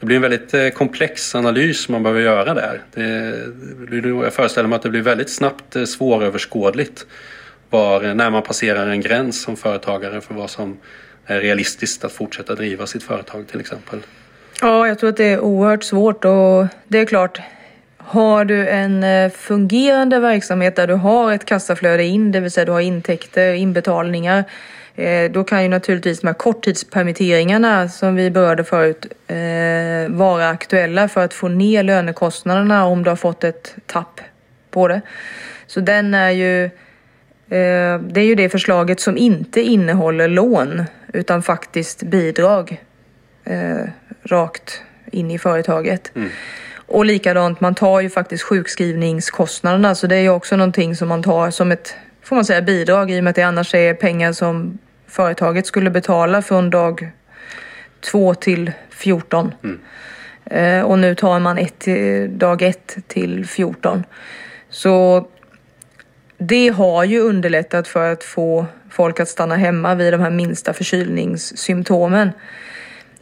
det 0.00 0.06
blir 0.06 0.16
en 0.16 0.22
väldigt 0.22 0.54
eh, 0.54 0.68
komplex 0.68 1.34
analys 1.34 1.88
man 1.88 2.02
behöver 2.02 2.20
göra 2.20 2.54
där. 2.54 2.82
Det, 2.94 4.08
jag 4.08 4.32
föreställer 4.32 4.68
mig 4.68 4.76
att 4.76 4.82
det 4.82 4.88
blir 4.88 5.02
väldigt 5.02 5.30
snabbt 5.30 5.76
eh, 5.76 5.84
svåröverskådligt 5.84 7.06
var, 7.70 8.04
eh, 8.04 8.14
när 8.14 8.30
man 8.30 8.42
passerar 8.42 8.86
en 8.86 9.00
gräns 9.00 9.42
som 9.42 9.56
företagare 9.56 10.20
för 10.20 10.34
vad 10.34 10.50
som 10.50 10.78
är 11.26 11.40
realistiskt 11.40 12.04
att 12.04 12.12
fortsätta 12.12 12.54
driva 12.54 12.86
sitt 12.86 13.02
företag 13.02 13.46
till 13.46 13.60
exempel. 13.60 13.98
Ja, 14.60 14.88
jag 14.88 14.98
tror 14.98 15.10
att 15.10 15.16
det 15.16 15.24
är 15.32 15.40
oerhört 15.40 15.84
svårt 15.84 16.24
och 16.24 16.66
det 16.88 16.98
är 16.98 17.04
klart, 17.04 17.40
har 17.96 18.44
du 18.44 18.68
en 18.68 19.30
fungerande 19.30 20.18
verksamhet 20.18 20.76
där 20.76 20.86
du 20.86 20.94
har 20.94 21.32
ett 21.32 21.44
kassaflöde 21.44 22.04
in, 22.04 22.32
det 22.32 22.40
vill 22.40 22.50
säga 22.50 22.64
du 22.64 22.72
har 22.72 22.80
intäkter, 22.80 23.54
inbetalningar, 23.54 24.44
då 25.30 25.44
kan 25.44 25.62
ju 25.62 25.68
naturligtvis 25.68 26.20
de 26.20 26.26
här 26.26 26.34
korttidspermitteringarna 26.34 27.88
som 27.88 28.14
vi 28.14 28.30
berörde 28.30 28.64
förut 28.64 29.06
eh, 29.26 30.16
vara 30.16 30.48
aktuella 30.48 31.08
för 31.08 31.24
att 31.24 31.34
få 31.34 31.48
ner 31.48 31.82
lönekostnaderna 31.82 32.84
om 32.84 33.02
du 33.02 33.10
har 33.10 33.16
fått 33.16 33.44
ett 33.44 33.74
tapp 33.86 34.20
på 34.70 34.88
det. 34.88 35.00
Så 35.66 35.80
den 35.80 36.14
är 36.14 36.30
ju 36.30 36.64
eh, 36.64 38.00
det 38.00 38.20
är 38.20 38.24
ju 38.24 38.34
det 38.34 38.48
förslaget 38.48 39.00
som 39.00 39.16
inte 39.16 39.60
innehåller 39.60 40.28
lån 40.28 40.84
utan 41.12 41.42
faktiskt 41.42 42.02
bidrag 42.02 42.80
rakt 44.22 44.82
in 45.12 45.30
i 45.30 45.38
företaget. 45.38 46.12
Mm. 46.16 46.28
Och 46.74 47.04
likadant, 47.04 47.60
man 47.60 47.74
tar 47.74 48.00
ju 48.00 48.10
faktiskt 48.10 48.42
sjukskrivningskostnaderna 48.44 49.94
så 49.94 50.06
det 50.06 50.16
är 50.16 50.20
ju 50.20 50.28
också 50.28 50.56
någonting 50.56 50.96
som 50.96 51.08
man 51.08 51.22
tar 51.22 51.50
som 51.50 51.72
ett 51.72 51.94
får 52.30 52.36
man 52.36 52.44
säga 52.44 52.62
bidrag 52.62 53.10
i 53.10 53.20
och 53.20 53.24
med 53.24 53.30
att 53.30 53.36
det 53.36 53.42
annars 53.42 53.74
är 53.74 53.94
pengar 53.94 54.32
som 54.32 54.78
företaget 55.06 55.66
skulle 55.66 55.90
betala 55.90 56.42
från 56.42 56.70
dag 56.70 57.10
2 58.00 58.34
till 58.34 58.72
14. 58.90 59.52
Mm. 59.64 59.80
Eh, 60.44 60.84
och 60.84 60.98
nu 60.98 61.14
tar 61.14 61.40
man 61.40 61.58
ett, 61.58 61.88
dag 62.38 62.62
1 62.62 62.96
till 63.06 63.46
14. 63.46 64.04
Så 64.68 65.26
det 66.38 66.68
har 66.68 67.04
ju 67.04 67.20
underlättat 67.20 67.88
för 67.88 68.12
att 68.12 68.24
få 68.24 68.66
folk 68.90 69.20
att 69.20 69.28
stanna 69.28 69.56
hemma 69.56 69.94
vid 69.94 70.12
de 70.12 70.20
här 70.20 70.30
minsta 70.30 70.72
förkylningssymptomen. 70.72 72.30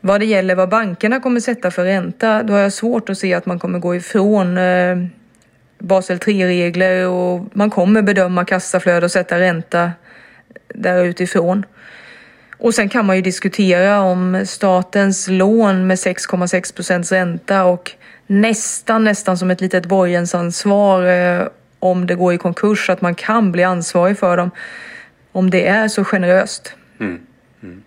Vad 0.00 0.20
det 0.20 0.26
gäller 0.26 0.54
vad 0.54 0.68
bankerna 0.68 1.20
kommer 1.20 1.40
sätta 1.40 1.70
för 1.70 1.84
ränta, 1.84 2.42
då 2.42 2.52
har 2.52 2.60
jag 2.60 2.72
svårt 2.72 3.08
att 3.08 3.18
se 3.18 3.34
att 3.34 3.46
man 3.46 3.58
kommer 3.58 3.78
gå 3.78 3.94
ifrån 3.94 4.58
eh, 4.58 4.96
Basel 5.78 6.18
3-regler 6.18 7.08
och 7.08 7.46
man 7.52 7.70
kommer 7.70 8.02
bedöma 8.02 8.44
kassaflöde 8.44 9.06
och 9.06 9.12
sätta 9.12 9.40
ränta 9.40 9.92
där 10.74 11.04
utifrån. 11.04 11.66
Och 12.58 12.74
sen 12.74 12.88
kan 12.88 13.06
man 13.06 13.16
ju 13.16 13.22
diskutera 13.22 14.00
om 14.00 14.42
statens 14.46 15.28
lån 15.28 15.86
med 15.86 15.96
6,6 15.96 16.74
procents 16.74 17.12
ränta 17.12 17.64
och 17.64 17.92
nästan, 18.26 19.04
nästan 19.04 19.38
som 19.38 19.50
ett 19.50 19.60
litet 19.60 19.86
borgensansvar 19.86 21.06
eh, 21.06 21.48
om 21.78 22.06
det 22.06 22.14
går 22.14 22.34
i 22.34 22.38
konkurs, 22.38 22.90
att 22.90 23.00
man 23.00 23.14
kan 23.14 23.52
bli 23.52 23.64
ansvarig 23.64 24.18
för 24.18 24.36
dem. 24.36 24.50
Om 25.32 25.50
det 25.50 25.66
är 25.66 25.88
så 25.88 26.04
generöst. 26.04 26.74
Mm. 27.00 27.20
Mm. 27.62 27.82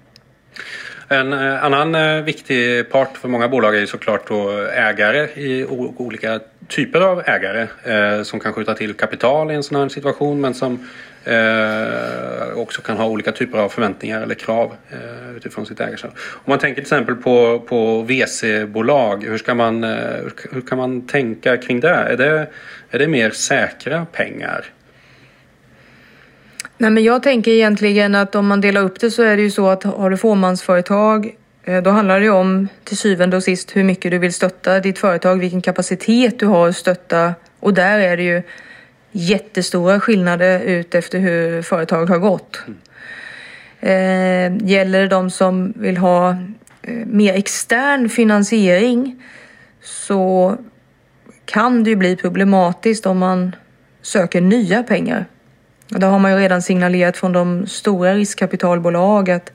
En 1.08 1.34
eh, 1.34 1.64
annan 1.64 1.96
eh, 1.96 2.24
viktig 2.24 2.90
part 2.90 3.18
för 3.18 3.28
många 3.28 3.48
bolag 3.48 3.76
är 3.76 3.86
såklart 3.86 4.28
då 4.28 4.52
ägare 4.62 5.24
i 5.36 5.66
olika 5.98 6.40
typer 6.72 7.02
av 7.02 7.22
ägare 7.26 7.68
eh, 7.84 8.24
som 8.24 8.40
kan 8.40 8.54
skjuta 8.54 8.74
till 8.74 8.94
kapital 8.94 9.52
i 9.52 9.54
en 9.54 9.64
sån 9.64 9.82
här 9.82 9.90
situation 9.90 10.42
men 10.42 10.54
som 10.54 10.88
eh, 11.24 12.58
också 12.58 12.82
kan 12.82 12.98
ha 12.98 13.06
olika 13.06 13.32
typer 13.32 13.58
av 13.58 13.70
förväntningar 13.70 14.22
eller 14.22 14.36
krav 14.36 14.76
eh, 14.90 15.36
utifrån 15.36 15.66
sitt 15.66 15.80
ägarskap. 15.80 16.12
Om 16.18 16.44
man 16.46 16.60
tänker 16.60 16.76
till 16.76 16.82
exempel 16.82 17.16
på, 17.16 17.60
på 17.60 18.02
VC-bolag, 18.02 19.24
hur, 19.24 19.38
ska 19.38 19.56
man, 19.56 19.84
eh, 19.84 19.90
hur 20.52 20.62
kan 20.62 20.78
man 20.78 21.08
tänka 21.08 21.58
kring 21.58 21.80
det? 21.80 21.90
Är, 21.90 22.18
det? 22.18 22.48
är 22.92 23.00
det 23.00 23.08
mer 23.08 23.30
säkra 23.30 24.06
pengar? 24.06 24.66
Nej, 26.78 26.92
men 26.92 27.04
jag 27.04 27.24
tänker 27.24 27.52
egentligen 27.52 28.16
att 28.16 28.36
om 28.36 28.48
man 28.48 28.62
delar 28.62 28.82
upp 28.82 29.00
det 29.00 29.12
så 29.12 29.24
är 29.24 29.36
det 29.36 29.42
ju 29.42 29.52
så 29.52 29.68
att 29.68 29.84
har 29.84 30.10
du 30.10 30.18
fåmansföretag 30.18 31.36
då 31.84 31.90
handlar 31.90 32.20
det 32.20 32.30
om 32.30 32.68
till 32.84 32.98
syvende 32.98 33.38
och 33.38 33.44
sist 33.44 33.76
hur 33.76 33.84
mycket 33.84 34.12
du 34.12 34.18
vill 34.18 34.34
stötta 34.34 34.80
ditt 34.80 35.00
företag, 35.00 35.40
vilken 35.40 35.62
kapacitet 35.62 36.40
du 36.40 36.46
har 36.46 36.70
att 36.70 36.76
stötta 36.76 37.34
och 37.60 37.74
där 37.74 38.00
är 38.00 38.18
det 38.18 38.24
ju 38.24 38.42
jättestora 39.12 40.00
skillnader 40.00 40.60
ut 40.60 40.96
efter 40.96 41.20
hur 41.20 41.62
företaget 41.62 42.10
har 42.10 42.18
gått. 42.18 42.62
Eh, 43.80 44.68
gäller 44.68 45.02
det 45.02 45.08
de 45.08 45.30
som 45.30 45.74
vill 45.76 45.98
ha 45.98 46.30
eh, 46.82 47.06
mer 47.06 47.34
extern 47.34 48.10
finansiering 48.10 49.24
så 49.82 50.58
kan 51.46 51.84
det 51.84 51.90
ju 51.90 51.96
bli 51.96 52.16
problematiskt 52.16 53.06
om 53.06 53.18
man 53.18 53.56
söker 54.02 54.42
nya 54.42 54.84
pengar. 54.84 55.26
Det 55.88 56.06
har 56.06 56.20
man 56.20 56.32
ju 56.32 56.38
redan 56.38 56.62
signalerat 56.62 57.18
från 57.18 57.34
de 57.34 57.68
stora 57.68 58.14
riskkapitalbolag 58.14 59.30
att 59.30 59.52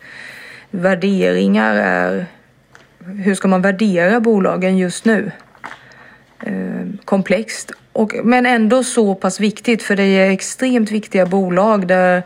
värderingar 0.70 1.74
är... 1.74 2.26
Hur 2.98 3.34
ska 3.34 3.48
man 3.48 3.62
värdera 3.62 4.20
bolagen 4.20 4.78
just 4.78 5.04
nu? 5.04 5.30
Eh, 6.42 6.86
komplext. 7.04 7.72
Och, 7.92 8.14
men 8.24 8.46
ändå 8.46 8.84
så 8.84 9.14
pass 9.14 9.40
viktigt 9.40 9.82
för 9.82 9.96
det 9.96 10.02
är 10.02 10.30
extremt 10.30 10.90
viktiga 10.90 11.26
bolag 11.26 11.86
där 11.86 12.22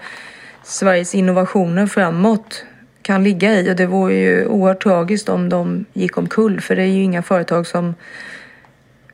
Sveriges 0.63 1.15
innovationer 1.15 1.87
framåt 1.87 2.65
kan 3.03 3.25
ligga 3.25 3.61
i. 3.61 3.71
Och 3.71 3.77
det 3.77 3.87
vore 3.87 4.15
ju 4.15 4.47
oerhört 4.47 4.83
tragiskt 4.83 5.29
om 5.29 5.49
de 5.49 5.85
gick 5.93 6.19
omkull 6.19 6.61
för 6.61 6.77
det 6.77 6.83
är 6.83 6.87
ju 6.87 7.03
inga 7.03 7.23
företag 7.23 7.67
som 7.67 7.95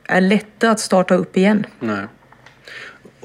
är 0.07 0.21
lätta 0.21 0.71
att 0.71 0.79
starta 0.79 1.15
upp 1.15 1.37
igen. 1.37 1.65
Nej. 1.79 2.05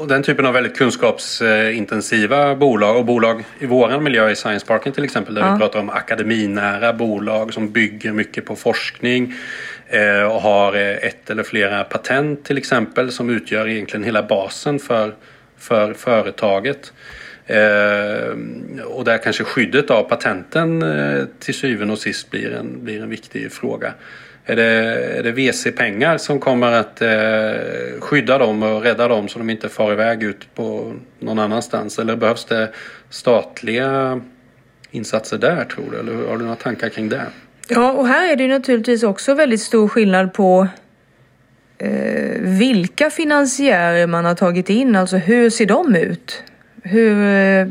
Och 0.03 0.09
den 0.09 0.23
typen 0.23 0.47
av 0.47 0.55
väldigt 0.55 0.77
kunskapsintensiva 0.77 2.55
bolag 2.55 2.97
och 2.97 3.05
bolag 3.05 3.45
i 3.59 3.67
våran 3.67 4.03
miljö 4.03 4.31
i 4.31 4.37
Science 4.37 4.67
Parken 4.67 4.93
till 4.93 5.05
exempel 5.05 5.35
där 5.35 5.43
ja. 5.43 5.53
vi 5.53 5.59
pratar 5.59 5.81
om 5.81 5.91
akademinära 5.91 6.93
bolag 6.93 7.55
som 7.55 7.73
bygger 7.73 8.13
mycket 8.13 8.45
på 8.45 8.57
forskning 8.57 9.35
eh, 9.89 10.23
och 10.23 10.43
har 10.43 10.75
eh, 10.75 10.91
ett 10.91 11.31
eller 11.31 11.43
flera 11.43 11.85
patent 11.85 12.45
till 12.45 12.59
exempel 12.59 13.13
som 13.13 13.31
utgör 13.31 13.69
egentligen 13.69 14.05
hela 14.05 14.23
basen 14.23 14.79
för, 14.79 15.15
för 15.59 15.95
företaget. 15.95 16.93
Eh, 17.47 18.37
och 18.85 19.05
där 19.05 19.19
kanske 19.19 19.45
skyddet 19.45 19.91
av 19.91 20.03
patenten 20.03 20.85
till 21.39 21.55
syvende 21.55 21.93
och 21.93 21.99
sist 21.99 22.31
blir 22.31 22.53
en, 22.53 22.85
blir 22.85 23.03
en 23.03 23.11
viktig 23.11 23.53
fråga. 23.53 23.93
Är 24.45 24.57
det, 24.57 24.65
är 25.19 25.23
det 25.23 25.33
VC-pengar 25.33 26.19
som 26.19 26.41
kommer 26.41 26.73
att 26.73 27.03
eh, 27.03 28.01
skydda 28.01 28.39
dem 28.39 28.63
och 28.63 28.83
rädda 28.83 29.09
dem 29.09 29.29
så 29.29 29.39
de 29.39 29.51
inte 29.51 29.69
far 29.69 29.93
iväg 29.93 30.23
ut 30.23 30.55
på 30.55 30.95
någon 31.19 31.39
annanstans? 31.39 31.99
Eller 31.99 32.17
behövs 32.17 32.45
det 32.45 32.69
statliga 33.11 34.21
insatser 34.91 35.39
där 35.39 35.65
tror 35.65 35.85
du? 35.91 35.99
Eller 35.99 36.29
har 36.29 36.37
du 36.37 36.45
några 36.45 36.57
tankar 36.57 36.89
kring 36.89 37.09
det? 37.09 37.23
Ja, 37.69 37.93
och 37.93 38.09
här 38.09 38.33
är 38.33 38.37
det 38.37 38.49
naturligtvis 38.49 39.03
också 39.03 39.35
väldigt 39.35 39.61
stor 39.61 39.89
skillnad 39.89 40.33
på 40.33 40.69
eh, 41.79 42.41
vilka 42.41 43.11
finansiärer 43.11 44.07
man 44.07 44.25
har 44.25 44.35
tagit 44.35 44.71
in. 44.71 44.97
Alltså 44.97 45.17
hur 45.17 45.51
ser 45.51 45.67
de 45.67 45.97
ut? 45.97 46.43
Hur, 46.83 47.27
eh, 47.27 47.67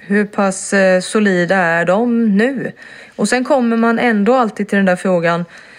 hur 0.00 0.24
pass 0.24 0.72
eh, 0.72 1.00
solida 1.00 1.56
är 1.56 1.84
de 1.84 2.36
nu? 2.36 2.72
Och 3.16 3.28
sen 3.28 3.44
kommer 3.44 3.76
man 3.76 3.98
ändå 3.98 4.34
alltid 4.34 4.68
till 4.68 4.76
den 4.76 4.86
där 4.86 4.96
frågan 4.96 5.44
Eh, 5.44 5.69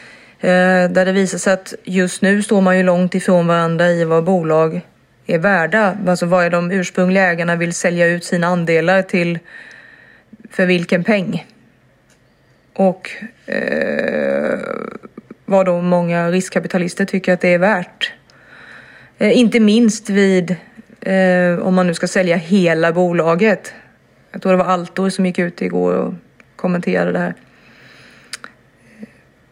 Eh, 0.43 0.89
där 0.89 1.05
det 1.05 1.11
visar 1.11 1.37
sig 1.37 1.53
att 1.53 1.73
just 1.83 2.21
nu 2.21 2.43
står 2.43 2.61
man 2.61 2.77
ju 2.77 2.83
långt 2.83 3.15
ifrån 3.15 3.47
varandra 3.47 3.89
i 3.89 4.05
vad 4.05 4.23
bolag 4.23 4.81
är 5.25 5.39
värda. 5.39 5.97
Alltså 6.07 6.25
vad 6.25 6.45
är 6.45 6.49
de 6.49 6.71
ursprungliga 6.71 7.23
ägarna 7.31 7.55
vill 7.55 7.73
sälja 7.73 8.07
ut 8.07 8.23
sina 8.23 8.47
andelar 8.47 9.01
till 9.01 9.39
för 10.49 10.65
vilken 10.65 11.03
peng. 11.03 11.45
Och 12.73 13.09
eh, 13.45 14.59
vad 15.45 15.65
då 15.65 15.81
många 15.81 16.31
riskkapitalister 16.31 17.05
tycker 17.05 17.33
att 17.33 17.41
det 17.41 17.53
är 17.53 17.57
värt. 17.57 18.13
Eh, 19.17 19.37
inte 19.37 19.59
minst 19.59 20.09
vid 20.09 20.55
eh, 21.01 21.59
om 21.59 21.75
man 21.75 21.87
nu 21.87 21.93
ska 21.93 22.07
sälja 22.07 22.35
hela 22.35 22.91
bolaget. 22.91 23.73
Jag 24.31 24.41
tror 24.41 24.51
det 24.51 24.57
var 24.57 24.65
Altor 24.65 25.09
som 25.09 25.25
gick 25.25 25.39
ut 25.39 25.61
igår 25.61 25.93
och 25.93 26.13
kommenterade 26.55 27.11
det 27.11 27.19
här. 27.19 27.33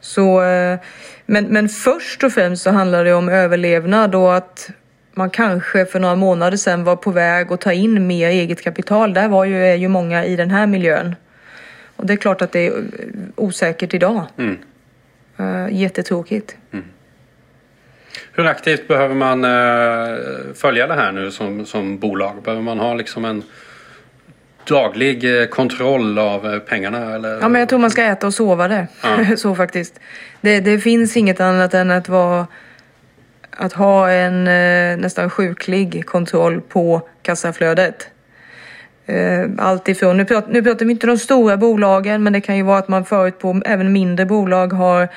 Så, 0.09 0.43
eh, 0.43 0.79
men, 1.25 1.45
men 1.45 1.69
först 1.69 2.23
och 2.23 2.31
främst 2.31 2.63
så 2.63 2.69
handlar 2.69 3.05
det 3.05 3.13
om 3.13 3.29
överlevnad 3.29 4.15
och 4.15 4.35
att 4.35 4.69
man 5.13 5.29
kanske 5.29 5.85
för 5.85 5.99
några 5.99 6.15
månader 6.15 6.57
sedan 6.57 6.83
var 6.83 6.95
på 6.95 7.11
väg 7.11 7.51
att 7.51 7.61
ta 7.61 7.71
in 7.71 8.07
mer 8.07 8.29
eget 8.29 8.61
kapital. 8.61 9.13
Där 9.13 9.27
var 9.27 9.45
ju, 9.45 9.65
är 9.65 9.75
ju 9.75 9.87
många 9.87 10.25
i 10.25 10.35
den 10.35 10.51
här 10.51 10.67
miljön. 10.67 11.15
Och 11.95 12.05
det 12.05 12.13
är 12.13 12.17
klart 12.17 12.41
att 12.41 12.51
det 12.51 12.67
är 12.67 12.73
osäkert 13.35 13.93
idag. 13.93 14.25
Mm. 14.37 14.57
Uh, 15.39 15.73
jättetråkigt. 15.73 16.55
Mm. 16.71 16.85
Hur 18.31 18.45
aktivt 18.45 18.87
behöver 18.87 19.15
man 19.15 19.45
uh, 19.45 20.53
följa 20.55 20.87
det 20.87 20.93
här 20.93 21.11
nu 21.11 21.31
som, 21.31 21.65
som 21.65 21.99
bolag? 21.99 22.41
Behöver 22.43 22.63
man 22.63 22.79
ha 22.79 22.93
liksom 22.93 23.25
en 23.25 23.43
daglig 24.69 25.41
eh, 25.41 25.47
kontroll 25.47 26.19
av 26.19 26.53
eh, 26.53 26.59
pengarna? 26.59 27.15
Eller? 27.15 27.39
Ja, 27.41 27.49
men 27.49 27.59
jag 27.59 27.69
tror 27.69 27.79
man 27.79 27.91
ska 27.91 28.03
äta 28.03 28.27
och 28.27 28.33
sova 28.33 28.67
det. 28.67 28.87
Ja. 29.03 29.17
så 29.37 29.55
faktiskt. 29.55 29.99
Det, 30.41 30.59
det, 30.59 30.79
finns 30.79 31.17
inget 31.17 31.39
annat 31.39 31.73
än 31.73 31.91
att 31.91 32.09
vara 32.09 32.47
att 33.51 33.73
ha 33.73 34.09
en 34.09 34.47
eh, 34.47 34.97
nästan 34.97 35.29
sjuklig 35.29 36.05
kontroll 36.05 36.61
på 36.61 37.07
kassaflödet. 37.21 38.07
Allt 39.57 39.87
ifrån, 39.87 40.17
nu 40.17 40.25
pratar, 40.25 40.51
nu 40.51 40.63
pratar 40.63 40.85
vi 40.85 40.91
inte 40.91 41.07
om 41.07 41.09
de 41.09 41.17
stora 41.17 41.57
bolagen 41.57 42.23
men 42.23 42.33
det 42.33 42.41
kan 42.41 42.57
ju 42.57 42.63
vara 42.63 42.77
att 42.77 42.87
man 42.87 43.05
förut 43.05 43.39
på 43.39 43.61
även 43.65 43.91
mindre 43.91 44.25
bolag 44.25 44.73
har 44.73 45.09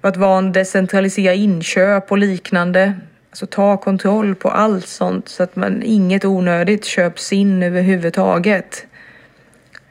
varit 0.00 0.16
van 0.16 0.48
att 0.48 0.54
decentralisera 0.54 1.34
inköp 1.34 2.12
och 2.12 2.18
liknande. 2.18 2.94
Alltså 3.34 3.46
ta 3.46 3.76
kontroll 3.76 4.34
på 4.34 4.50
allt 4.50 4.88
sånt 4.88 5.28
så 5.28 5.42
att 5.42 5.56
man 5.56 5.82
inget 5.82 6.24
onödigt 6.24 6.84
köps 6.84 7.32
in 7.32 7.62
överhuvudtaget. 7.62 8.86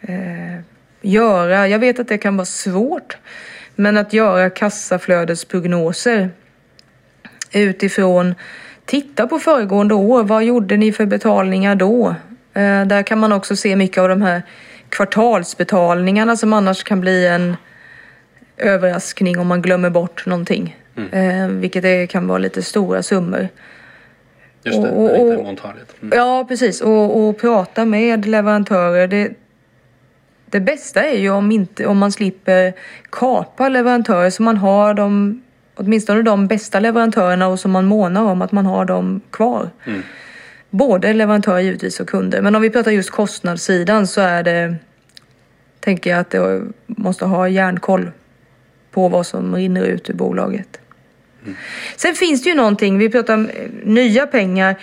Eh, 0.01 0.59
göra, 1.01 1.67
jag 1.67 1.79
vet 1.79 1.99
att 1.99 2.07
det 2.07 2.17
kan 2.17 2.37
vara 2.37 2.45
svårt, 2.45 3.17
men 3.75 3.97
att 3.97 4.13
göra 4.13 4.49
kassaflödesprognoser 4.49 6.29
utifrån 7.51 8.35
titta 8.85 9.27
på 9.27 9.39
föregående 9.39 9.93
år. 9.93 10.23
Vad 10.23 10.43
gjorde 10.43 10.77
ni 10.77 10.91
för 10.91 11.05
betalningar 11.05 11.75
då? 11.75 12.15
Eh, 12.53 12.85
där 12.85 13.03
kan 13.03 13.19
man 13.19 13.31
också 13.31 13.55
se 13.55 13.75
mycket 13.75 13.97
av 13.97 14.09
de 14.09 14.21
här 14.21 14.41
kvartalsbetalningarna 14.89 16.35
som 16.35 16.53
annars 16.53 16.83
kan 16.83 17.01
bli 17.01 17.27
en 17.27 17.55
överraskning 18.57 19.39
om 19.39 19.47
man 19.47 19.61
glömmer 19.61 19.89
bort 19.89 20.25
någonting. 20.25 20.77
Mm. 20.95 21.09
Eh, 21.11 21.47
vilket 21.59 21.85
är, 21.85 22.05
kan 22.05 22.27
vara 22.27 22.37
lite 22.37 22.61
stora 22.61 23.03
summor. 23.03 23.47
Just 24.63 24.81
det, 24.81 24.89
och, 24.89 25.19
och, 25.19 25.37
och 25.37 25.43
mm. 26.01 26.11
Ja, 26.11 26.45
precis. 26.47 26.81
Och, 26.81 27.27
och 27.27 27.37
prata 27.37 27.85
med 27.85 28.25
leverantörer. 28.25 29.07
Det, 29.07 29.31
det 30.45 30.59
bästa 30.59 31.03
är 31.03 31.17
ju 31.17 31.29
om, 31.29 31.51
inte, 31.51 31.85
om 31.85 31.97
man 31.97 32.11
slipper 32.11 32.73
kapa 33.09 33.69
leverantörer 33.69 34.29
så 34.29 34.43
man 34.43 34.57
har 34.57 34.93
de, 34.93 35.41
åtminstone 35.75 36.21
de 36.21 36.47
bästa 36.47 36.79
leverantörerna 36.79 37.47
och 37.47 37.59
som 37.59 37.71
man 37.71 37.85
månar 37.85 38.23
om 38.23 38.41
att 38.41 38.51
man 38.51 38.65
har 38.65 38.85
dem 38.85 39.21
kvar. 39.31 39.69
Mm. 39.85 40.01
Både 40.69 41.13
leverantörer 41.13 41.59
givetvis 41.59 41.99
och 41.99 42.09
kunder. 42.09 42.41
Men 42.41 42.55
om 42.55 42.61
vi 42.61 42.69
pratar 42.69 42.91
just 42.91 43.11
kostnadssidan 43.11 44.07
så 44.07 44.21
är 44.21 44.43
det, 44.43 44.75
tänker 45.79 46.09
jag 46.09 46.19
att 46.19 46.29
det 46.29 46.61
måste 46.85 47.25
ha 47.25 47.47
järnkoll 47.47 48.11
på 48.91 49.09
vad 49.09 49.25
som 49.25 49.55
rinner 49.55 49.83
ut 49.83 50.09
ur 50.09 50.13
bolaget. 50.13 50.79
Sen 51.95 52.15
finns 52.15 52.43
det 52.43 52.49
ju 52.49 52.55
någonting, 52.55 52.97
vi 52.97 53.09
pratar 53.09 53.33
om 53.33 53.49
nya 53.83 54.27
pengar. 54.27 54.75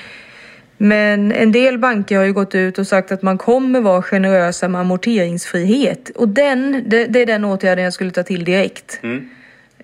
Men 0.82 1.32
en 1.32 1.52
del 1.52 1.78
banker 1.78 2.16
har 2.16 2.24
ju 2.24 2.32
gått 2.32 2.54
ut 2.54 2.78
och 2.78 2.86
sagt 2.86 3.12
att 3.12 3.22
man 3.22 3.38
kommer 3.38 3.80
vara 3.80 4.02
generösa 4.02 4.68
med 4.68 4.80
amorteringsfrihet. 4.80 6.10
Och 6.10 6.28
den, 6.28 6.84
det, 6.86 7.06
det 7.06 7.22
är 7.22 7.26
den 7.26 7.44
åtgärden 7.44 7.84
jag 7.84 7.92
skulle 7.92 8.10
ta 8.10 8.22
till 8.22 8.44
direkt. 8.44 9.00
Mm. 9.02 9.28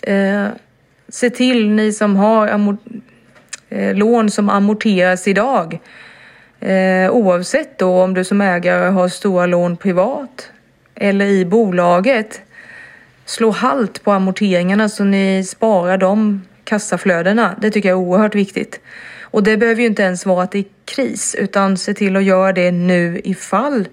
Eh, 0.03 0.53
se 1.09 1.31
till, 1.31 1.71
ni 1.71 1.93
som 1.93 2.17
har 2.17 2.49
amor 2.49 2.77
eh, 3.69 3.95
lån 3.95 4.31
som 4.31 4.49
amorteras 4.49 5.29
idag. 5.29 5.79
Eh, 6.61 7.11
oavsett 7.11 7.79
då 7.79 8.03
om 8.03 8.15
du 8.15 8.25
som 8.25 8.41
ägare 8.41 8.91
har 8.91 9.09
stora 9.09 9.47
lån 9.47 9.77
privat 9.77 10.51
eller 10.95 11.27
i 11.27 11.45
bolaget. 11.45 12.41
Slå 13.25 13.51
halt 13.51 14.03
på 14.05 14.13
amorteringarna 14.13 14.89
så 14.89 15.05
ni 15.05 15.45
sparar 15.45 15.99
de 15.99 16.43
kassaflödena. 16.67 17.57
Det 17.61 17.71
tycker 17.71 17.89
jag 17.89 17.99
är 17.99 18.03
oerhört 18.03 18.35
viktigt. 18.35 18.81
Och 19.21 19.43
det 19.43 19.57
behöver 19.57 19.81
ju 19.81 19.87
inte 19.87 20.03
ens 20.03 20.27
vara 20.27 20.43
att 20.43 20.53
det 20.53 20.59
är 20.59 20.65
kris 20.85 21.37
utan 21.39 21.77
se 21.77 21.95
till 21.95 22.17
att 22.17 22.25
göra 22.25 22.53
det 22.53 22.73
nu 22.73 23.21
ifall 23.25 23.89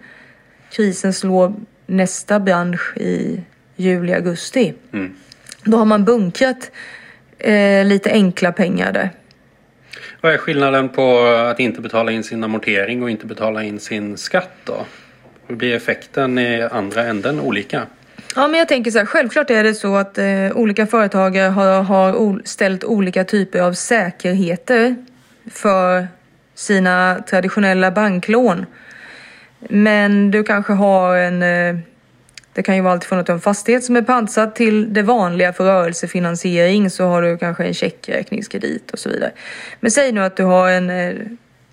krisen 0.72 1.14
slår 1.14 1.54
nästa 1.86 2.40
bransch 2.40 2.98
i 2.98 3.42
juli, 3.76 4.14
augusti. 4.14 4.74
Mm. 4.94 5.16
Då 5.64 5.78
har 5.78 5.86
man 5.86 6.06
bunkrat 6.06 6.72
eh, 7.38 7.86
lite 7.86 8.12
enkla 8.12 8.52
pengar 8.52 8.92
där. 8.92 9.10
Vad 10.22 10.34
är 10.34 10.38
skillnaden 10.38 10.90
på 10.90 11.20
att 11.26 11.60
inte 11.60 11.82
betala 11.82 12.12
in 12.12 12.24
sin 12.24 12.44
amortering 12.44 13.04
och 13.04 13.10
inte 13.10 13.26
betala 13.26 13.64
in 13.64 13.80
sin 13.80 14.18
skatt 14.18 14.58
då? 14.64 14.86
Hur 15.48 15.56
blir 15.56 15.76
effekten 15.76 16.40
i 16.40 16.62
andra 16.62 17.04
änden 17.04 17.40
olika? 17.40 17.88
Ja, 18.36 18.48
men 18.48 18.60
jag 18.60 18.67
tänker 18.67 18.91
så 18.91 18.98
här, 18.98 19.06
självklart 19.06 19.50
är 19.50 19.63
det 19.63 19.74
så 19.74 19.96
att 19.96 20.17
eh, 20.17 20.52
olika 20.56 20.88
företagare 20.88 21.50
har, 21.50 21.84
har 21.84 22.41
ställt 22.46 22.84
olika 22.84 23.24
typer 23.24 23.60
av 23.60 23.74
säkerheter 23.74 24.96
för 25.52 26.08
sina 26.56 27.24
traditionella 27.30 27.91
banklån. 27.91 28.65
Men 29.60 30.32
du 30.32 30.43
kanske 30.43 30.74
har 30.74 31.15
en 31.17 31.43
eh, 31.43 31.76
det 32.54 32.63
kan 32.63 32.76
ju 32.76 32.82
vara 32.82 32.93
alltifrån 32.93 33.19
att 33.19 33.26
du 33.26 33.32
har 33.32 33.38
en 33.38 33.41
fastighet 33.41 33.84
som 33.84 33.96
är 33.96 34.02
pantsatt 34.02 34.56
till 34.56 34.93
det 34.93 35.02
vanliga 35.02 35.54
för 35.54 35.63
rörelsefinansiering 35.63 36.89
så 36.89 37.06
har 37.06 37.22
du 37.22 37.38
kanske 37.38 37.63
en 37.63 37.74
checkräkningskredit 37.74 38.91
och 38.91 39.00
så 39.00 39.10
vidare. 39.10 39.32
Men 39.80 39.91
säg 39.91 40.12
nu 40.12 40.24
att 40.24 40.36
du 40.36 40.43
har, 40.43 40.69
en, 40.69 40.89
eh, 40.89 41.13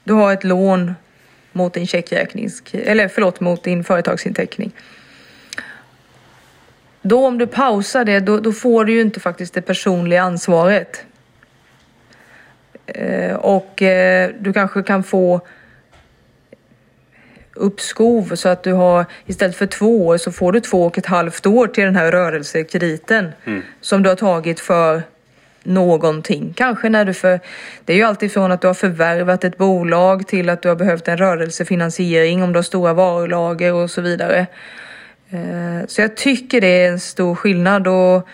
du 0.04 0.12
har 0.12 0.32
ett 0.32 0.44
lån 0.44 0.94
mot 1.52 1.74
din 1.74 1.86
checkräknings, 1.86 2.62
eller 2.72 3.08
förlåt, 3.08 3.40
mot 3.40 3.64
din 3.64 3.84
företagsinteckning. 3.84 4.72
Då 7.02 7.26
om 7.26 7.38
du 7.38 7.46
pausar 7.46 8.04
det, 8.04 8.20
då, 8.20 8.40
då 8.40 8.52
får 8.52 8.84
du 8.84 8.92
ju 8.92 9.00
inte 9.00 9.20
faktiskt 9.20 9.54
det 9.54 9.62
personliga 9.62 10.22
ansvaret. 10.22 11.04
Eh, 12.86 13.34
och 13.34 13.82
eh, 13.82 14.30
du 14.40 14.52
kanske 14.52 14.82
kan 14.82 15.02
få 15.02 15.40
uppskov 17.54 18.34
så 18.34 18.48
att 18.48 18.62
du 18.62 18.72
har 18.72 19.04
istället 19.26 19.56
för 19.56 19.66
två 19.66 20.06
år 20.06 20.18
så 20.18 20.32
får 20.32 20.52
du 20.52 20.60
två 20.60 20.86
och 20.86 20.98
ett 20.98 21.06
halvt 21.06 21.46
år 21.46 21.66
till 21.66 21.84
den 21.84 21.96
här 21.96 22.12
rörelsekrediten 22.12 23.32
mm. 23.44 23.62
som 23.80 24.02
du 24.02 24.08
har 24.08 24.16
tagit 24.16 24.60
för 24.60 25.02
någonting. 25.62 26.54
Kanske 26.56 26.88
när 26.88 27.04
du 27.04 27.14
för... 27.14 27.40
Det 27.84 27.92
är 27.92 27.96
ju 27.96 28.02
alltid 28.02 28.32
från 28.32 28.52
att 28.52 28.60
du 28.60 28.66
har 28.66 28.74
förvärvat 28.74 29.44
ett 29.44 29.58
bolag 29.58 30.26
till 30.26 30.48
att 30.48 30.62
du 30.62 30.68
har 30.68 30.76
behövt 30.76 31.08
en 31.08 31.18
rörelsefinansiering 31.18 32.42
om 32.42 32.52
du 32.52 32.58
har 32.58 32.62
stora 32.62 32.92
varulager 32.92 33.72
och 33.72 33.90
så 33.90 34.00
vidare. 34.00 34.46
Eh, 35.30 35.86
så 35.86 36.00
jag 36.00 36.16
tycker 36.16 36.60
det 36.60 36.84
är 36.84 36.92
en 36.92 37.00
stor 37.00 37.34
skillnad 37.34 37.88
och 37.88 38.28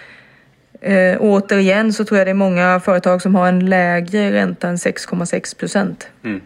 eh, 0.80 1.16
återigen 1.20 1.92
så 1.92 2.04
tror 2.04 2.18
jag 2.18 2.26
det 2.26 2.30
är 2.30 2.34
många 2.34 2.80
företag 2.80 3.22
som 3.22 3.34
har 3.34 3.48
en 3.48 3.66
lägre 3.66 4.32
ränta 4.32 4.68
än 4.68 4.76
6,6 4.76 5.58
procent. 5.58 6.08
Mm. 6.24 6.40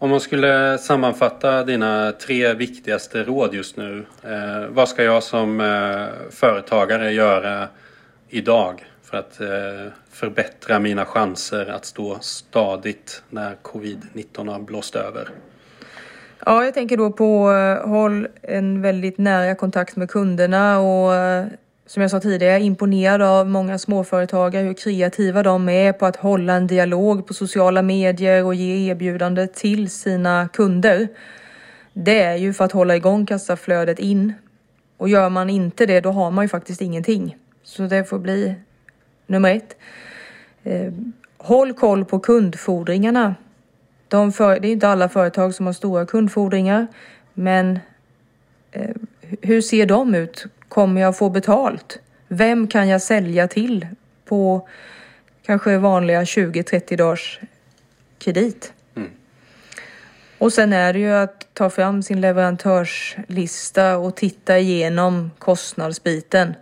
Om 0.00 0.10
man 0.10 0.20
skulle 0.20 0.78
sammanfatta 0.78 1.64
dina 1.64 2.12
tre 2.12 2.54
viktigaste 2.54 3.24
råd 3.24 3.54
just 3.54 3.76
nu. 3.76 4.06
Eh, 4.22 4.66
vad 4.68 4.88
ska 4.88 5.02
jag 5.02 5.22
som 5.22 5.60
eh, 5.60 6.30
företagare 6.30 7.12
göra 7.12 7.68
idag 8.28 8.84
för 9.02 9.16
att 9.16 9.40
eh, 9.40 9.92
förbättra 10.12 10.78
mina 10.78 11.04
chanser 11.04 11.66
att 11.66 11.84
stå 11.84 12.18
stadigt 12.20 13.22
när 13.30 13.56
covid-19 13.62 14.52
har 14.52 14.60
blåst 14.60 14.96
över? 14.96 15.28
Ja, 16.46 16.64
jag 16.64 16.74
tänker 16.74 16.96
då 16.96 17.12
på 17.12 17.52
eh, 17.52 17.88
håll 17.88 18.28
en 18.42 18.82
väldigt 18.82 19.18
nära 19.18 19.54
kontakt 19.54 19.96
med 19.96 20.10
kunderna 20.10 20.80
och 20.80 21.14
eh, 21.14 21.46
som 21.86 22.02
jag 22.02 22.10
sa 22.10 22.20
tidigare, 22.20 22.60
imponerad 22.60 23.22
av 23.22 23.48
många 23.48 23.78
småföretagare, 23.78 24.64
hur 24.64 24.74
kreativa 24.74 25.42
de 25.42 25.68
är 25.68 25.92
på 25.92 26.06
att 26.06 26.16
hålla 26.16 26.52
en 26.52 26.66
dialog 26.66 27.26
på 27.26 27.34
sociala 27.34 27.82
medier 27.82 28.44
och 28.44 28.54
ge 28.54 28.90
erbjudande 28.90 29.46
till 29.46 29.90
sina 29.90 30.48
kunder. 30.52 31.08
Det 31.92 32.22
är 32.22 32.36
ju 32.36 32.52
för 32.52 32.64
att 32.64 32.72
hålla 32.72 32.96
igång 32.96 33.26
kassaflödet 33.26 33.98
in. 33.98 34.32
Och 34.96 35.08
gör 35.08 35.30
man 35.30 35.50
inte 35.50 35.86
det, 35.86 36.00
då 36.00 36.10
har 36.10 36.30
man 36.30 36.44
ju 36.44 36.48
faktiskt 36.48 36.80
ingenting. 36.80 37.36
Så 37.62 37.82
det 37.82 38.04
får 38.04 38.18
bli 38.18 38.54
nummer 39.26 39.56
ett. 39.56 39.76
Eh, 40.62 40.92
håll 41.38 41.72
koll 41.72 42.04
på 42.04 42.18
kundfordringarna. 42.18 43.34
De 44.08 44.32
för, 44.32 44.60
det 44.60 44.68
är 44.68 44.72
inte 44.72 44.88
alla 44.88 45.08
företag 45.08 45.54
som 45.54 45.66
har 45.66 45.72
stora 45.72 46.06
kundfordringar, 46.06 46.86
men 47.34 47.78
eh, 48.72 48.90
hur 49.42 49.60
ser 49.60 49.86
de 49.86 50.14
ut? 50.14 50.46
Kommer 50.68 51.00
jag 51.00 51.16
få 51.18 51.30
betalt? 51.30 51.98
Vem 52.28 52.68
kan 52.68 52.88
jag 52.88 53.02
sälja 53.02 53.48
till 53.48 53.86
på 54.24 54.68
kanske 55.42 55.78
vanliga 55.78 56.22
20-30 56.22 56.96
dagars 56.96 57.40
kredit? 58.18 58.72
Mm. 58.96 59.10
Och 60.38 60.52
sen 60.52 60.72
är 60.72 60.92
det 60.92 60.98
ju 60.98 61.12
att 61.12 61.54
ta 61.54 61.70
fram 61.70 62.02
sin 62.02 62.20
leverantörslista 62.20 63.96
och 63.96 64.16
titta 64.16 64.58
igenom 64.58 65.30
kostnadsbiten. 65.38 66.54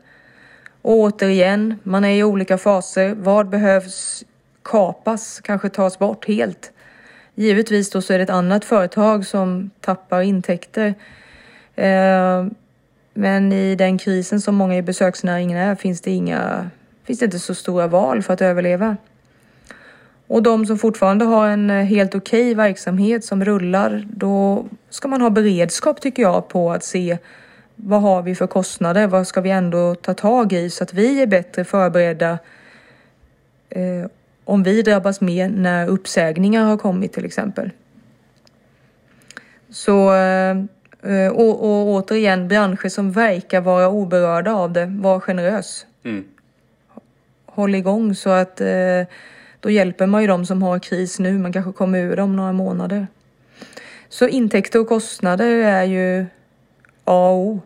Och 0.82 0.94
återigen, 0.94 1.78
man 1.82 2.04
är 2.04 2.18
i 2.18 2.24
olika 2.24 2.58
faser. 2.58 3.14
Vad 3.14 3.48
behövs 3.48 4.24
kapas, 4.62 5.40
kanske 5.40 5.68
tas 5.68 5.98
bort 5.98 6.28
helt? 6.28 6.72
Givetvis 7.38 7.90
då 7.90 8.02
så 8.02 8.12
är 8.12 8.18
det 8.18 8.24
ett 8.24 8.30
annat 8.30 8.64
företag 8.64 9.26
som 9.26 9.70
tappar 9.80 10.20
intäkter. 10.20 10.94
Eh, 11.74 12.46
men 13.14 13.52
i 13.52 13.74
den 13.74 13.98
krisen 13.98 14.40
som 14.40 14.54
många 14.54 14.76
i 14.76 14.82
besöksnäringen 14.82 15.58
är 15.58 15.74
finns 15.74 16.00
det, 16.00 16.10
inga, 16.10 16.70
finns 17.04 17.18
det 17.18 17.24
inte 17.24 17.38
så 17.38 17.54
stora 17.54 17.86
val 17.86 18.22
för 18.22 18.32
att 18.32 18.42
överleva. 18.42 18.96
Och 20.26 20.42
de 20.42 20.66
som 20.66 20.78
fortfarande 20.78 21.24
har 21.24 21.48
en 21.48 21.70
eh, 21.70 21.84
helt 21.84 22.14
okej 22.14 22.42
okay 22.42 22.54
verksamhet 22.54 23.24
som 23.24 23.44
rullar, 23.44 24.06
då 24.10 24.66
ska 24.90 25.08
man 25.08 25.20
ha 25.20 25.30
beredskap 25.30 26.00
tycker 26.00 26.22
jag 26.22 26.48
på 26.48 26.72
att 26.72 26.84
se 26.84 27.18
vad 27.76 28.02
har 28.02 28.22
vi 28.22 28.34
för 28.34 28.46
kostnader? 28.46 29.06
Vad 29.06 29.26
ska 29.26 29.40
vi 29.40 29.50
ändå 29.50 29.94
ta 29.94 30.14
tag 30.14 30.52
i 30.52 30.70
så 30.70 30.84
att 30.84 30.94
vi 30.94 31.22
är 31.22 31.26
bättre 31.26 31.64
förberedda 31.64 32.38
eh, 33.70 34.06
om 34.46 34.62
vi 34.62 34.82
drabbas 34.82 35.20
mer 35.20 35.48
när 35.48 35.86
uppsägningar 35.88 36.64
har 36.64 36.76
kommit 36.76 37.12
till 37.12 37.24
exempel. 37.24 37.70
Så 39.70 40.14
eh, 40.14 41.28
och, 41.32 41.64
och 41.64 41.88
återigen, 41.88 42.48
branscher 42.48 42.88
som 42.88 43.12
verkar 43.12 43.60
vara 43.60 43.88
oberörda 43.88 44.52
av 44.52 44.72
det, 44.72 44.86
var 44.86 45.20
generös. 45.20 45.86
Mm. 46.04 46.24
Håll 47.46 47.74
igång 47.74 48.14
så 48.14 48.30
att 48.30 48.60
eh, 48.60 49.02
då 49.60 49.70
hjälper 49.70 50.06
man 50.06 50.22
ju 50.22 50.28
de 50.28 50.46
som 50.46 50.62
har 50.62 50.78
kris 50.78 51.18
nu, 51.18 51.38
men 51.38 51.52
kanske 51.52 51.72
kommer 51.72 51.98
ur 51.98 52.20
om 52.20 52.36
några 52.36 52.52
månader. 52.52 53.06
Så 54.08 54.28
intäkter 54.28 54.78
och 54.78 54.88
kostnader 54.88 55.50
är 55.50 55.84
ju 55.84 56.26
A 57.04 57.28
och 57.28 57.36
O. 57.36 57.60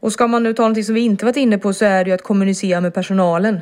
Och 0.00 0.12
ska 0.12 0.26
man 0.26 0.42
nu 0.42 0.54
ta 0.54 0.62
någonting 0.62 0.84
som 0.84 0.94
vi 0.94 1.00
inte 1.00 1.24
varit 1.24 1.36
inne 1.36 1.58
på 1.58 1.72
så 1.72 1.84
är 1.84 2.04
det 2.04 2.10
ju 2.10 2.14
att 2.14 2.22
kommunicera 2.22 2.80
med 2.80 2.94
personalen. 2.94 3.60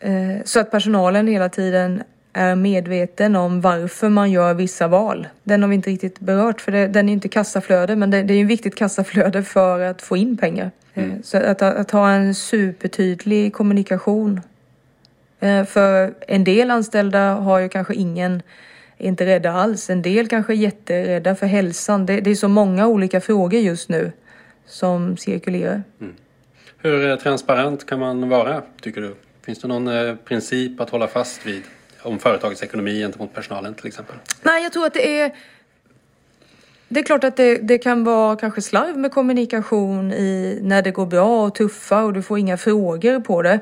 Eh, 0.00 0.44
så 0.44 0.60
att 0.60 0.70
personalen 0.70 1.26
hela 1.26 1.48
tiden 1.48 2.02
är 2.32 2.54
medveten 2.54 3.36
om 3.36 3.60
varför 3.60 4.08
man 4.08 4.30
gör 4.30 4.54
vissa 4.54 4.88
val. 4.88 5.28
Den 5.42 5.62
har 5.62 5.68
vi 5.68 5.74
inte 5.74 5.90
riktigt 5.90 6.20
berört 6.20 6.60
för 6.60 6.72
det, 6.72 6.88
den 6.88 7.08
är 7.08 7.12
inte 7.12 7.28
kassaflöde 7.28 7.96
men 7.96 8.10
det, 8.10 8.22
det 8.22 8.34
är 8.34 8.38
ju 8.38 8.44
viktigt 8.44 8.74
kassaflöde 8.74 9.42
för 9.42 9.80
att 9.80 10.02
få 10.02 10.16
in 10.16 10.36
pengar. 10.36 10.70
Mm. 10.94 11.10
Eh, 11.10 11.16
så 11.22 11.36
att, 11.36 11.62
att, 11.62 11.90
ha 11.90 12.10
en 12.10 12.34
supertydlig 12.34 13.52
kommunikation. 13.52 14.40
Eh, 15.40 15.64
för 15.64 16.14
en 16.28 16.44
del 16.44 16.70
anställda 16.70 17.34
har 17.34 17.58
ju 17.58 17.68
kanske 17.68 17.94
ingen, 17.94 18.42
är 18.98 19.06
inte 19.06 19.26
rädda 19.26 19.52
alls. 19.52 19.90
En 19.90 20.02
del 20.02 20.28
kanske 20.28 20.52
är 20.52 20.56
jätterädda 20.56 21.34
för 21.34 21.46
hälsan. 21.46 22.06
Det, 22.06 22.20
det 22.20 22.30
är 22.30 22.34
så 22.34 22.48
många 22.48 22.86
olika 22.86 23.20
frågor 23.20 23.60
just 23.60 23.88
nu 23.88 24.12
som 24.66 25.16
cirkulerar. 25.16 25.82
Mm. 26.00 26.14
Hur 26.78 27.16
transparent 27.16 27.86
kan 27.86 28.00
man 28.00 28.28
vara 28.28 28.62
tycker 28.80 29.00
du? 29.00 29.14
Finns 29.50 29.58
det 29.58 29.68
någon 29.68 29.88
eh, 29.88 30.14
princip 30.14 30.80
att 30.80 30.90
hålla 30.90 31.08
fast 31.08 31.46
vid? 31.46 31.62
om 32.02 32.18
företagets 32.18 32.62
ekonomi 32.62 33.00
gentemot 33.00 33.34
personalen 33.34 33.74
till 33.74 33.86
exempel? 33.86 34.16
Nej, 34.42 34.62
jag 34.62 34.72
tror 34.72 34.86
att 34.86 34.94
det 34.94 35.20
är 35.20 35.32
det 36.88 37.00
är 37.00 37.04
klart 37.04 37.24
att 37.24 37.36
det, 37.36 37.56
det, 37.56 37.78
kan 37.78 38.04
vara 38.04 38.36
kanske 38.36 38.62
slarv 38.62 38.98
med 38.98 39.12
kommunikation 39.12 40.12
i, 40.12 40.58
när 40.62 40.82
det 40.82 40.90
går 40.90 41.06
bra 41.06 41.44
och 41.46 41.54
tuffa 41.54 42.02
och 42.02 42.12
du 42.12 42.22
får 42.22 42.38
inga 42.38 42.56
frågor 42.56 43.20
på 43.20 43.42
det. 43.42 43.60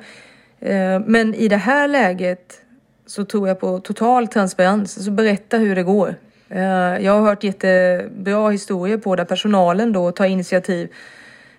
Eh, 0.61 1.01
men 1.07 1.35
i 1.35 1.49
det 1.49 1.57
här 1.57 1.89
läget 1.89 2.61
så 3.07 3.25
tror 3.25 3.49
jag 3.49 3.61
på 3.61 3.81
total 3.81 4.29
transparens. 4.29 5.05
Så 5.05 5.11
berätta 5.11 5.57
hur 5.57 5.75
det 5.75 5.83
går. 5.83 6.15
Eh, 6.49 6.61
jag 7.05 7.13
har 7.13 7.21
hört 7.21 7.45
jättebra 7.45 8.51
historier 8.51 8.99
på 8.99 9.17
där 9.17 9.25
personalen 9.25 9.93
då 9.93 10.13
tar 10.13 10.25
initiativ 10.25 10.89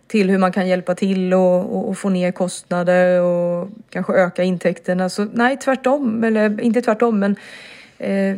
till 0.09 0.29
hur 0.29 0.37
man 0.37 0.51
kan 0.51 0.67
hjälpa 0.67 0.95
till 0.95 1.33
och, 1.33 1.75
och, 1.75 1.89
och, 1.89 1.97
få 1.97 2.09
ner 2.09 2.31
kostnader 2.31 3.21
och 3.21 3.69
kanske 3.89 4.13
öka 4.13 4.43
intäkterna. 4.43 5.09
Så 5.09 5.27
nej, 5.33 5.57
tvärtom, 5.57 6.23
eller 6.23 6.61
inte 6.61 6.81
tvärtom, 6.81 7.19
men 7.19 7.35
eh, 7.97 8.37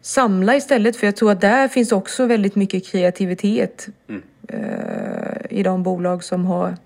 samla 0.00 0.56
istället. 0.56 0.96
För 0.96 1.06
jag 1.06 1.16
tror 1.16 1.32
att 1.32 1.40
där 1.40 1.68
finns 1.68 1.92
också 1.92 2.26
väldigt 2.26 2.54
mycket 2.54 2.86
kreativitet 2.86 3.88
mm. 4.08 4.22
eh, 4.48 5.58
i 5.58 5.62
de 5.62 5.82
bolag 5.82 6.24
som 6.24 6.46
har 6.46 6.76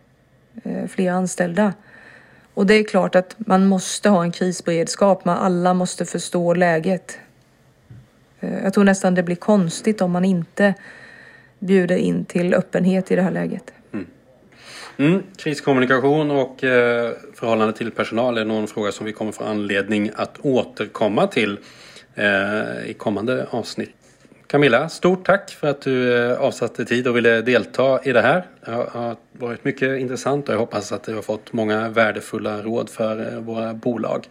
eh, 0.63 0.87
fler 0.87 1.11
anställda. 1.11 1.73
Och 2.55 2.67
det 2.67 2.75
är 2.75 2.85
klart 2.85 3.15
att 3.15 3.35
man 3.39 3.67
måste 3.67 4.09
ha 4.09 4.23
en 4.23 4.33
krisberedskap, 4.33 5.25
men 5.25 5.37
alla 5.37 5.75
måste 5.75 6.05
förstå 6.05 6.55
läget. 6.55 7.19
Eh, 8.41 8.63
jag 8.63 8.75
tror 8.75 8.85
nästan 8.85 9.15
det 9.15 9.23
blir 9.23 9.37
konstigt 9.37 10.01
om 10.01 10.11
man 10.11 10.25
inte 10.25 10.75
bjuder 11.59 11.97
in 11.97 12.25
till 12.25 12.55
öppenhet 12.55 13.11
i 13.11 13.17
det 13.17 13.23
här 13.23 13.31
läget. 13.31 13.73
Mm. 15.01 15.23
Kriskommunikation 15.37 16.31
och 16.31 16.65
eh, 16.65 17.13
förhållande 17.35 17.73
till 17.73 17.91
personal 17.91 18.39
är 18.39 18.45
någon 18.45 18.67
fråga 18.67 18.93
som 18.93 19.07
vi 19.07 19.13
kommer 19.13 19.33
få 19.33 19.45
anledning 19.45 20.11
att 20.15 20.39
återkomma 20.43 21.27
till 21.27 21.59
eh, 22.15 22.91
i 22.91 22.95
kommande 22.99 23.47
avsnitt. 23.51 23.91
Camilla, 24.47 24.89
stort 24.89 25.27
tack 25.27 25.51
för 25.51 25.69
att 25.69 25.83
du 25.83 26.17
eh, 26.17 26.41
avsatte 26.41 26.85
tid 26.85 27.09
och 27.09 27.17
ville 27.17 27.43
delta 27.43 28.01
i 28.05 28.13
det 28.13 28.21
här. 28.21 28.47
Det 28.65 28.71
har 28.71 29.17
varit 29.33 29.65
mycket 29.65 30.01
intressant 30.01 30.49
och 30.49 30.55
jag 30.55 30.59
hoppas 30.59 30.93
att 30.93 31.03
du 31.03 31.15
har 31.15 31.23
fått 31.23 31.53
många 31.53 31.89
värdefulla 31.89 32.63
råd 32.63 32.91
för 32.91 33.33
eh, 33.33 33.41
våra 33.41 33.75
bolag. 33.75 34.29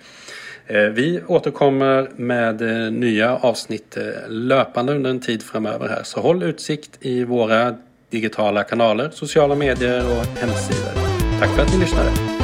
Eh, 0.68 0.82
vi 0.82 1.22
återkommer 1.28 2.10
med 2.16 2.62
eh, 2.62 2.92
nya 2.92 3.36
avsnitt 3.36 3.98
eh, 3.98 4.04
löpande 4.28 4.94
under 4.94 5.10
en 5.10 5.20
tid 5.20 5.44
framöver 5.44 5.88
här. 5.88 6.04
Så 6.04 6.20
håll 6.20 6.44
utsikt 6.44 6.98
i 7.00 7.24
våra 7.24 7.78
digitala 8.10 8.64
kanaler, 8.64 9.10
sociala 9.10 9.56
medier 9.56 10.06
och 10.06 10.26
hemsidor. 10.40 10.92
Tack 11.40 11.50
för 11.50 11.62
att 11.62 11.74
ni 11.74 11.80
lyssnade. 11.80 12.39